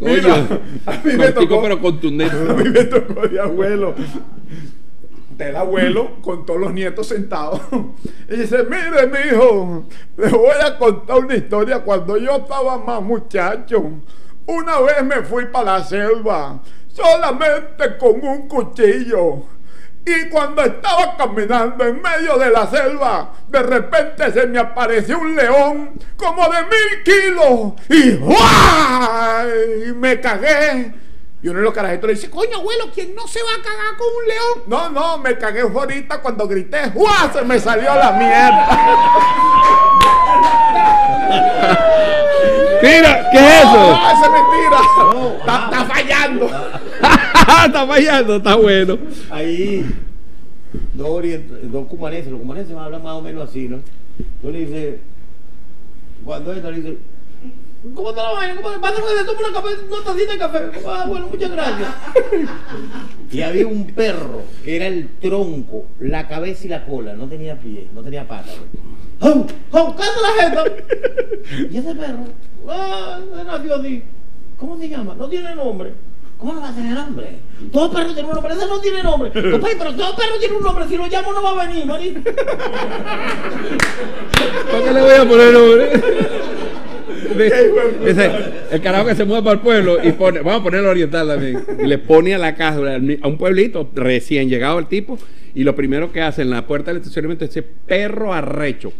Mira, 0.00 0.22
Coño, 0.22 0.60
a 0.86 0.92
mí 0.92 0.98
me 1.04 1.16
cortico 1.32 1.54
tocó- 1.54 1.62
pero 1.62 1.80
contundente. 1.80 2.36
A 2.50 2.54
mí 2.54 2.68
me 2.70 2.84
tocó 2.84 3.28
de 3.28 3.40
abuelo. 3.40 3.94
Del 5.42 5.56
abuelo 5.56 6.22
con 6.22 6.46
todos 6.46 6.60
los 6.60 6.72
nietos 6.72 7.08
sentados. 7.08 7.60
Y 8.28 8.36
dice, 8.36 8.64
mire 8.64 9.08
mi 9.08 9.18
hijo, 9.28 9.84
le 10.16 10.28
voy 10.28 10.56
a 10.64 10.78
contar 10.78 11.18
una 11.18 11.34
historia 11.34 11.80
cuando 11.80 12.16
yo 12.16 12.36
estaba 12.36 12.78
más 12.78 13.02
muchacho. 13.02 13.82
Una 14.46 14.80
vez 14.80 15.04
me 15.04 15.22
fui 15.22 15.46
para 15.46 15.78
la 15.78 15.84
selva, 15.84 16.60
solamente 16.88 17.98
con 17.98 18.24
un 18.24 18.48
cuchillo. 18.48 19.42
Y 20.06 20.28
cuando 20.30 20.62
estaba 20.62 21.16
caminando 21.16 21.84
en 21.84 22.00
medio 22.00 22.38
de 22.38 22.50
la 22.50 22.66
selva, 22.66 23.32
de 23.48 23.62
repente 23.62 24.32
se 24.32 24.46
me 24.46 24.58
apareció 24.58 25.18
un 25.18 25.36
león 25.36 25.90
como 26.16 26.42
de 26.48 26.62
mil 26.62 27.02
kilos. 27.04 27.72
Y. 27.88 28.18
Y 29.88 29.92
me 29.92 30.20
cagué. 30.20 31.01
Y 31.42 31.48
uno 31.48 31.58
de 31.58 31.64
los 31.64 31.74
carajitos 31.74 32.06
le 32.06 32.14
dice, 32.14 32.30
coño 32.30 32.58
abuelo, 32.58 32.84
¿quién 32.94 33.16
no 33.16 33.26
se 33.26 33.40
va 33.42 33.48
a 33.58 33.62
cagar 33.62 33.96
con 33.96 34.06
un 34.06 34.28
león? 34.28 34.62
No, 34.68 34.88
no, 34.90 35.18
me 35.18 35.36
cagué 35.36 35.62
ahorita 35.62 36.20
cuando 36.22 36.46
grité, 36.46 36.90
¡guau! 36.94 37.32
Se 37.32 37.42
me 37.42 37.58
salió 37.58 37.92
la 37.96 38.12
mierda. 38.12 38.68
Mira, 42.82 43.30
¿qué 43.30 43.38
es 43.38 43.60
eso? 43.60 43.96
¡Ah, 43.96 44.12
esa 44.12 44.26
es 44.26 44.32
mentira! 44.32 44.80
No, 44.98 45.28
está, 45.38 45.64
está 45.64 45.84
fallando. 45.84 46.46
está 47.66 47.86
fallando, 47.86 48.36
está 48.36 48.54
bueno. 48.56 48.98
Ahí, 49.30 49.86
dos, 50.94 51.08
orient- 51.08 51.48
dos 51.62 51.86
cumaneses, 51.88 52.30
los 52.30 52.40
cumaneses 52.40 52.76
hablan 52.76 53.02
más 53.02 53.14
o 53.14 53.22
menos 53.22 53.48
así, 53.48 53.68
¿no? 53.68 53.78
Tú 54.42 54.50
le 54.50 54.58
dices, 54.60 54.96
cuando 56.24 56.52
esta 56.52 56.70
le 56.70 56.76
dice, 56.80 56.98
¿cómo 57.94 58.10
está 58.10 58.22
la 58.22 58.32
vaina? 58.32 58.60
¿Cómo 58.60 58.80
pasa 58.80 58.96
que 58.96 59.02
una, 59.02 59.52
café, 59.52 59.68
una 59.90 60.04
tacita 60.04 60.32
de 60.32 60.38
café? 60.38 60.58
Ah, 60.86 61.04
bueno, 61.08 61.26
muchas 61.28 61.50
gracias. 61.50 61.88
y 63.30 63.42
había 63.42 63.66
un 63.66 63.86
perro 63.86 64.42
que 64.64 64.76
era 64.76 64.86
el 64.86 65.08
tronco, 65.20 65.86
la 66.00 66.28
cabeza 66.28 66.66
y 66.66 66.68
la 66.68 66.84
cola, 66.84 67.14
no 67.14 67.26
tenía 67.28 67.58
pie, 67.58 67.88
no 67.94 68.02
tenía 68.02 68.26
pata. 68.26 68.52
¡Jau! 69.20 69.46
¡Jau! 69.70 69.96
¡Cállate 69.96 70.20
la 70.20 70.42
jeta! 70.42 70.64
y 71.70 71.76
ese 71.76 71.94
perro, 71.94 72.24
ah, 72.68 73.18
nació 73.44 73.76
así. 73.76 74.02
¿Cómo 74.56 74.78
se 74.78 74.88
llama? 74.88 75.14
No 75.14 75.28
tiene 75.28 75.54
nombre. 75.54 75.92
¿Cómo 76.38 76.54
no 76.54 76.60
va 76.60 76.70
a 76.70 76.74
tener 76.74 76.94
nombre? 76.94 77.38
Todo 77.72 77.92
perro 77.92 78.12
tiene 78.14 78.28
un 78.28 78.34
nombre, 78.34 78.54
ese 78.54 78.66
no 78.66 78.80
tiene 78.80 79.00
nombre. 79.02 79.30
Compadre, 79.30 79.76
pero 79.78 79.94
todo 79.94 80.16
perro 80.16 80.38
tiene 80.40 80.56
un 80.56 80.62
nombre, 80.64 80.88
si 80.88 80.96
lo 80.96 81.06
llamo 81.06 81.32
no 81.32 81.40
va 81.40 81.50
a 81.50 81.66
venir, 81.66 81.86
marico. 81.86 82.20
¿Para 84.70 84.84
qué 84.84 84.92
le 84.92 85.02
voy 85.02 85.14
a 85.14 85.28
poner 85.28 85.52
nombre? 85.52 85.92
El 88.70 88.80
carajo 88.80 89.06
que 89.06 89.14
se 89.14 89.24
mueve 89.24 89.42
para 89.42 89.54
el 89.54 89.60
pueblo 89.60 89.98
y 90.02 90.12
pone, 90.12 90.40
vamos 90.40 90.60
a 90.60 90.64
ponerlo 90.64 90.90
oriental 90.90 91.26
también, 91.26 91.64
y 91.82 91.86
le 91.86 91.98
pone 91.98 92.34
a 92.34 92.38
la 92.38 92.54
casa, 92.54 92.78
a 92.78 93.28
un 93.28 93.38
pueblito 93.38 93.88
recién 93.94 94.48
llegado 94.48 94.78
el 94.78 94.86
tipo, 94.86 95.18
y 95.54 95.64
lo 95.64 95.74
primero 95.74 96.12
que 96.12 96.20
hace 96.20 96.42
en 96.42 96.50
la 96.50 96.66
puerta 96.66 96.90
del 96.90 97.00
estacionamiento 97.00 97.44
es 97.44 97.50
ese 97.50 97.62
perro 97.62 98.32
arrecho. 98.32 98.92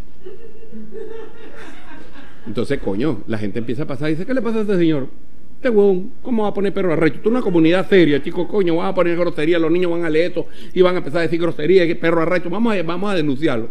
Entonces, 2.46 2.78
coño, 2.80 3.22
la 3.26 3.38
gente 3.38 3.58
empieza 3.58 3.84
a 3.84 3.86
pasar 3.86 4.08
y 4.08 4.12
dice, 4.12 4.26
¿qué 4.26 4.34
le 4.34 4.42
pasa 4.42 4.58
a 4.58 4.60
este 4.62 4.76
señor? 4.76 5.08
Este 5.54 5.70
huevón, 5.70 6.10
¿cómo 6.22 6.42
va 6.42 6.48
a 6.48 6.54
poner 6.54 6.74
perro 6.74 6.92
arrecho? 6.92 7.20
Tú 7.22 7.30
una 7.30 7.40
comunidad 7.40 7.88
seria, 7.88 8.20
chico, 8.20 8.48
coño, 8.48 8.76
vas 8.76 8.90
a 8.90 8.94
poner 8.94 9.16
grosería, 9.16 9.60
los 9.60 9.70
niños 9.70 9.92
van 9.92 10.04
a 10.04 10.10
leer 10.10 10.30
esto 10.30 10.46
y 10.74 10.82
van 10.82 10.96
a 10.96 10.98
empezar 10.98 11.20
a 11.20 11.22
decir 11.22 11.40
grosería, 11.40 11.86
que 11.86 11.94
perro 11.94 12.20
arrecho, 12.20 12.50
vamos 12.50 12.74
a, 12.74 12.82
vamos 12.82 13.12
a 13.12 13.14
denunciarlo. 13.14 13.68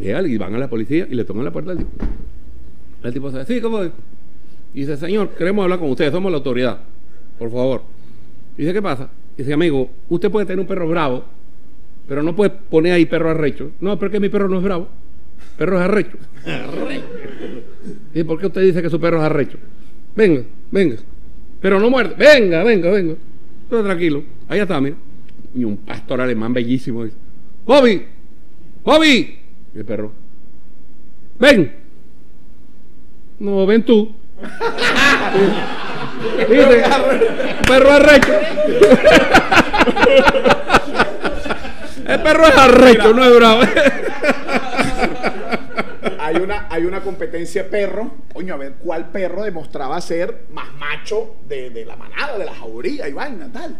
Y 0.00 0.36
van 0.36 0.54
a 0.54 0.58
la 0.58 0.68
policía 0.68 1.06
y 1.08 1.14
le 1.14 1.24
toman 1.24 1.44
la 1.44 1.52
puerta 1.52 1.72
al 1.72 1.78
tipo. 1.78 1.90
El 3.02 3.12
tipo 3.12 3.30
dice, 3.30 3.44
sí, 3.46 3.60
¿cómo 3.60 3.82
es? 3.82 3.90
Y 4.74 4.80
dice, 4.80 4.96
señor, 4.96 5.30
queremos 5.30 5.62
hablar 5.62 5.78
con 5.78 5.90
usted, 5.90 6.10
somos 6.10 6.30
la 6.30 6.38
autoridad, 6.38 6.80
por 7.38 7.50
favor. 7.50 7.82
Y 8.56 8.62
dice, 8.62 8.72
¿qué 8.72 8.82
pasa? 8.82 9.08
Dice, 9.36 9.52
amigo, 9.52 9.90
usted 10.08 10.30
puede 10.30 10.46
tener 10.46 10.60
un 10.60 10.66
perro 10.66 10.88
bravo, 10.88 11.24
pero 12.08 12.22
no 12.22 12.34
puede 12.34 12.50
poner 12.50 12.92
ahí 12.92 13.06
perro 13.06 13.30
arrecho. 13.30 13.70
No, 13.80 13.98
pero 13.98 14.10
que 14.10 14.20
mi 14.20 14.28
perro 14.28 14.48
no 14.48 14.58
es 14.58 14.62
bravo, 14.62 14.88
perro 15.56 15.78
es 15.78 15.82
arrecho. 15.82 16.18
¿Y 18.14 18.22
por 18.24 18.38
qué 18.38 18.46
usted 18.46 18.62
dice 18.62 18.82
que 18.82 18.90
su 18.90 19.00
perro 19.00 19.18
es 19.18 19.24
arrecho? 19.24 19.58
Venga, 20.16 20.42
venga. 20.70 20.96
Pero 21.60 21.78
no 21.78 21.90
muerde. 21.90 22.14
Venga, 22.16 22.64
venga, 22.64 22.90
venga. 22.90 23.14
Todo 23.70 23.84
tranquilo. 23.84 24.22
Ahí 24.48 24.60
está, 24.60 24.80
mira. 24.80 24.96
Y 25.54 25.64
un 25.64 25.76
pastor 25.78 26.20
alemán 26.20 26.52
bellísimo 26.52 27.04
dice, 27.04 27.16
Bobby, 27.64 28.02
Bobby. 28.84 29.38
Y 29.74 29.78
el 29.78 29.84
perro, 29.84 30.12
ven. 31.38 31.87
No, 33.38 33.66
ven 33.66 33.84
tú. 33.84 34.14
¿Viste? 36.48 36.84
Perro 37.66 37.92
arrecho. 37.92 38.32
El 42.06 42.22
perro 42.22 42.46
es 42.46 42.56
arrecho, 42.56 43.12
no 43.12 43.24
es 43.24 43.36
bravo. 43.36 43.62
hay 46.18 46.36
una, 46.36 46.66
hay 46.70 46.84
una 46.84 47.00
competencia 47.00 47.68
perro. 47.68 48.12
Coño, 48.32 48.54
a 48.54 48.56
ver 48.56 48.74
cuál 48.82 49.10
perro 49.10 49.42
demostraba 49.42 50.00
ser 50.00 50.46
más 50.52 50.72
macho 50.74 51.36
de, 51.46 51.70
de 51.70 51.84
la 51.84 51.96
manada, 51.96 52.38
de 52.38 52.44
la 52.44 52.54
jauría 52.54 53.08
y 53.08 53.12
vaina, 53.12 53.50
tal. 53.52 53.78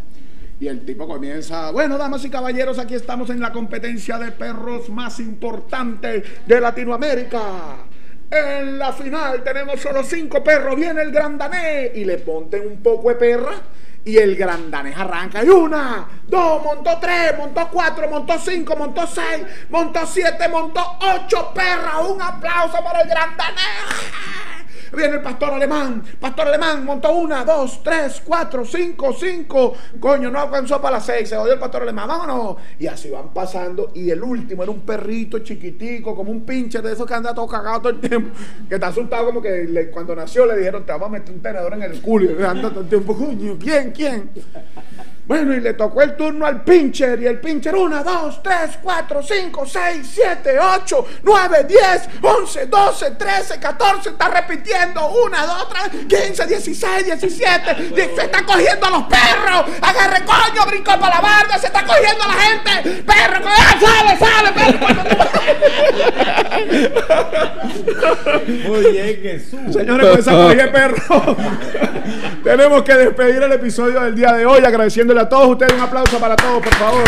Y 0.61 0.67
el 0.67 0.85
tipo 0.85 1.07
comienza, 1.07 1.71
bueno, 1.71 1.97
damas 1.97 2.25
y 2.25 2.31
caballeros, 2.31 2.79
aquí 2.79 2.95
estamos 2.95 3.31
en 3.31 3.41
la 3.41 3.53
competencia 3.53 4.19
de 4.19 4.33
perros 4.33 4.89
más 4.89 5.21
importante 5.21 6.23
de 6.47 6.61
Latinoamérica. 6.61 7.88
En 8.31 8.79
la 8.79 8.93
final 8.93 9.43
tenemos 9.43 9.81
solo 9.81 10.03
cinco 10.03 10.45
perros, 10.45 10.77
viene 10.77 11.01
el 11.01 11.11
grandanés 11.11 11.93
y 11.95 12.05
le 12.05 12.19
ponten 12.19 12.67
un 12.67 12.83
poco 12.83 13.09
de 13.09 13.15
perra. 13.15 13.55
Y 14.05 14.17
el 14.17 14.37
grandanés 14.37 14.97
arranca 14.97 15.45
y 15.45 15.49
una, 15.49 16.09
dos, 16.27 16.63
montó 16.63 16.99
tres, 16.99 17.37
montó 17.37 17.69
cuatro, 17.71 18.09
montó 18.09 18.39
cinco, 18.39 18.75
montó 18.75 19.07
seis, 19.07 19.45
montó 19.69 20.07
siete, 20.07 20.49
montó 20.49 20.81
ocho 21.01 21.53
perras. 21.53 21.97
Un 22.09 22.23
aplauso 22.23 22.83
para 22.83 23.03
el 23.03 23.09
grandanés. 23.09 23.65
Viene 24.97 25.17
el 25.17 25.23
pastor 25.23 25.53
alemán, 25.53 26.03
pastor 26.21 26.49
alemán, 26.49 26.85
montó 26.85 27.13
una, 27.13 27.45
dos, 27.45 27.83
tres, 27.83 28.23
cuatro, 28.25 28.65
cinco, 28.65 29.13
cinco. 29.13 29.75
Coño, 30.01 30.31
no 30.31 30.41
alcanzó 30.41 30.81
para 30.81 30.97
las 30.97 31.07
seis, 31.07 31.29
se 31.29 31.37
jodió 31.37 31.55
el 31.55 31.59
pastor 31.59 31.83
alemán, 31.83 32.09
vámonos. 32.09 32.57
Y 32.79 32.87
así 32.87 33.11
van 33.11 33.29
pasando. 33.33 33.93
Y 33.95 34.11
el 34.11 34.23
último 34.23 34.63
era 34.63 34.73
un 34.73 34.81
perrito 34.81 35.41
chiquitico, 35.41 36.15
como 36.15 36.31
un 36.31 36.43
pinche 36.43 36.81
de 36.81 36.93
esos 36.93 37.07
que 37.07 37.15
anda 37.15 37.35
todo 37.35 37.47
cagado 37.47 37.81
todo 37.81 37.91
el 37.91 38.01
tiempo. 38.01 38.37
Que 38.69 38.75
está 38.75 38.89
asustado, 38.89 39.27
como 39.27 39.43
que 39.43 39.91
cuando 39.93 40.15
nació 40.15 40.47
le 40.47 40.57
dijeron, 40.57 40.85
te 40.85 40.93
vamos 40.93 41.09
a 41.09 41.13
meter 41.13 41.35
un 41.35 41.43
tenedor 41.43 41.75
en 41.75 41.83
el 41.83 42.01
culo. 42.01 42.41
Y 42.41 42.43
anda 42.43 42.71
todo 42.71 42.81
el 42.81 42.89
tiempo, 42.89 43.17
coño, 43.19 43.57
¿quién, 43.59 43.93
quién? 43.93 44.31
Bueno, 45.29 45.55
y 45.55 45.61
le 45.61 45.75
tocó 45.75 46.01
el 46.01 46.17
turno 46.17 46.47
al 46.47 46.65
pincher. 46.65 47.21
Y 47.21 47.27
el 47.27 47.39
pincher, 47.39 47.75
1, 47.77 48.03
2, 48.03 48.43
3, 48.43 48.79
4, 48.83 49.23
5, 49.23 49.67
6, 49.67 50.11
7, 50.15 50.59
8, 50.59 51.07
9, 51.23 51.65
10, 51.69 52.09
11, 52.23 52.67
12, 52.67 53.11
13, 53.11 53.61
14. 53.61 54.09
Está 54.09 54.29
repitiendo. 54.29 55.07
1, 55.07 55.37
2, 55.47 55.69
3, 55.91 56.07
15, 56.09 56.47
16, 56.47 57.05
17. 57.05 57.91
Se 57.95 58.23
está 58.23 58.43
cogiendo 58.47 58.87
a 58.87 58.91
los 58.91 59.03
perros. 59.03 59.67
Agarre 59.83 60.25
coño, 60.25 60.65
brincó 60.67 60.99
para 60.99 61.17
la 61.17 61.21
barda. 61.21 61.59
Se 61.59 61.67
está 61.67 61.85
cogiendo 61.85 62.25
a 62.25 62.29
la 62.29 62.35
gente. 62.35 63.03
Perro, 63.03 63.45
¡ah, 63.45 63.77
sale, 63.79 64.19
sale, 64.19 64.53
perro. 64.53 64.89
Oye, 68.71 69.21
Jesús. 69.23 69.75
Señores, 69.75 70.09
con 70.09 70.19
esa 70.21 70.73
perro. 70.73 71.37
Tenemos 72.45 72.83
que 72.83 72.95
despedir 72.95 73.43
el 73.43 73.53
episodio 73.53 74.01
del 74.01 74.15
día 74.15 74.33
de 74.33 74.47
hoy 74.47 74.65
a 75.19 75.29
todos 75.29 75.49
ustedes. 75.49 75.73
Un 75.73 75.81
aplauso 75.81 76.19
para 76.19 76.37
todos, 76.37 76.63
por 76.63 76.75
favor. 76.75 77.05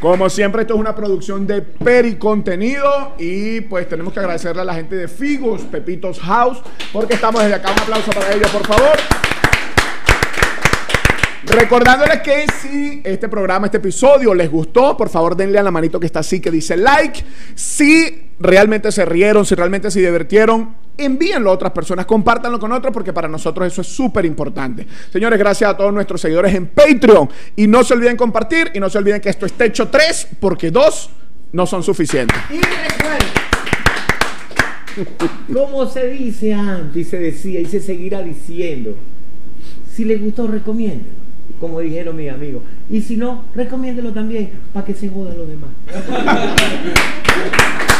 Como 0.00 0.28
siempre, 0.28 0.62
esto 0.62 0.74
es 0.74 0.80
una 0.80 0.94
producción 0.94 1.46
de 1.46 1.62
Pericontenido 1.62 3.14
y 3.18 3.62
pues 3.62 3.88
tenemos 3.88 4.12
que 4.12 4.20
agradecerle 4.20 4.62
a 4.62 4.64
la 4.64 4.74
gente 4.74 4.96
de 4.96 5.08
Figos, 5.08 5.62
Pepitos 5.62 6.20
House, 6.20 6.60
porque 6.92 7.14
estamos 7.14 7.42
desde 7.42 7.54
acá. 7.54 7.72
Un 7.72 7.80
aplauso 7.80 8.10
para 8.10 8.32
ellos, 8.32 8.50
por 8.50 8.66
favor. 8.66 8.98
Recordándoles 11.46 12.20
que 12.20 12.46
si 12.60 13.02
este 13.04 13.28
programa, 13.28 13.66
este 13.66 13.76
episodio 13.78 14.34
les 14.34 14.50
gustó, 14.50 14.96
por 14.96 15.08
favor 15.08 15.36
denle 15.36 15.58
a 15.58 15.62
la 15.62 15.70
manito 15.70 16.00
que 16.00 16.06
está 16.06 16.20
así 16.20 16.40
que 16.40 16.50
dice 16.50 16.76
like. 16.76 17.24
Si 17.54 18.23
realmente 18.38 18.90
se 18.92 19.04
rieron, 19.04 19.44
si 19.44 19.54
realmente 19.54 19.90
se 19.90 20.00
divirtieron, 20.00 20.74
envíenlo 20.96 21.50
a 21.50 21.54
otras 21.54 21.72
personas, 21.72 22.06
compártanlo 22.06 22.58
con 22.58 22.72
otros 22.72 22.92
porque 22.92 23.12
para 23.12 23.28
nosotros 23.28 23.66
eso 23.66 23.80
es 23.80 23.88
súper 23.88 24.24
importante. 24.24 24.86
Señores, 25.12 25.38
gracias 25.38 25.70
a 25.70 25.76
todos 25.76 25.92
nuestros 25.92 26.20
seguidores 26.20 26.54
en 26.54 26.66
Patreon 26.66 27.28
y 27.56 27.66
no 27.66 27.84
se 27.84 27.94
olviden 27.94 28.16
compartir 28.16 28.70
y 28.74 28.80
no 28.80 28.88
se 28.88 28.98
olviden 28.98 29.20
que 29.20 29.30
esto 29.30 29.46
es 29.46 29.52
Techo 29.52 29.88
3 29.88 30.28
porque 30.40 30.70
dos 30.70 31.10
no 31.52 31.66
son 31.66 31.82
suficientes. 31.82 32.36
Y 32.50 32.60
recuerden, 32.60 33.28
como 35.52 35.88
se 35.88 36.08
dice 36.08 36.54
antes 36.54 36.96
y 36.96 37.04
se 37.04 37.18
decía 37.18 37.60
y 37.60 37.66
se 37.66 37.80
seguirá 37.80 38.22
diciendo, 38.22 38.94
si 39.92 40.04
les 40.04 40.20
gustó, 40.20 40.46
recomienden 40.46 41.24
como 41.60 41.80
dijeron 41.80 42.16
mis 42.16 42.30
amigos. 42.30 42.62
Y 42.90 43.00
si 43.00 43.16
no, 43.16 43.44
recomiéndelo 43.54 44.12
también 44.12 44.50
para 44.72 44.84
que 44.84 44.94
se 44.94 45.08
jodan 45.08 45.38
los 45.38 45.48
demás. 45.48 45.70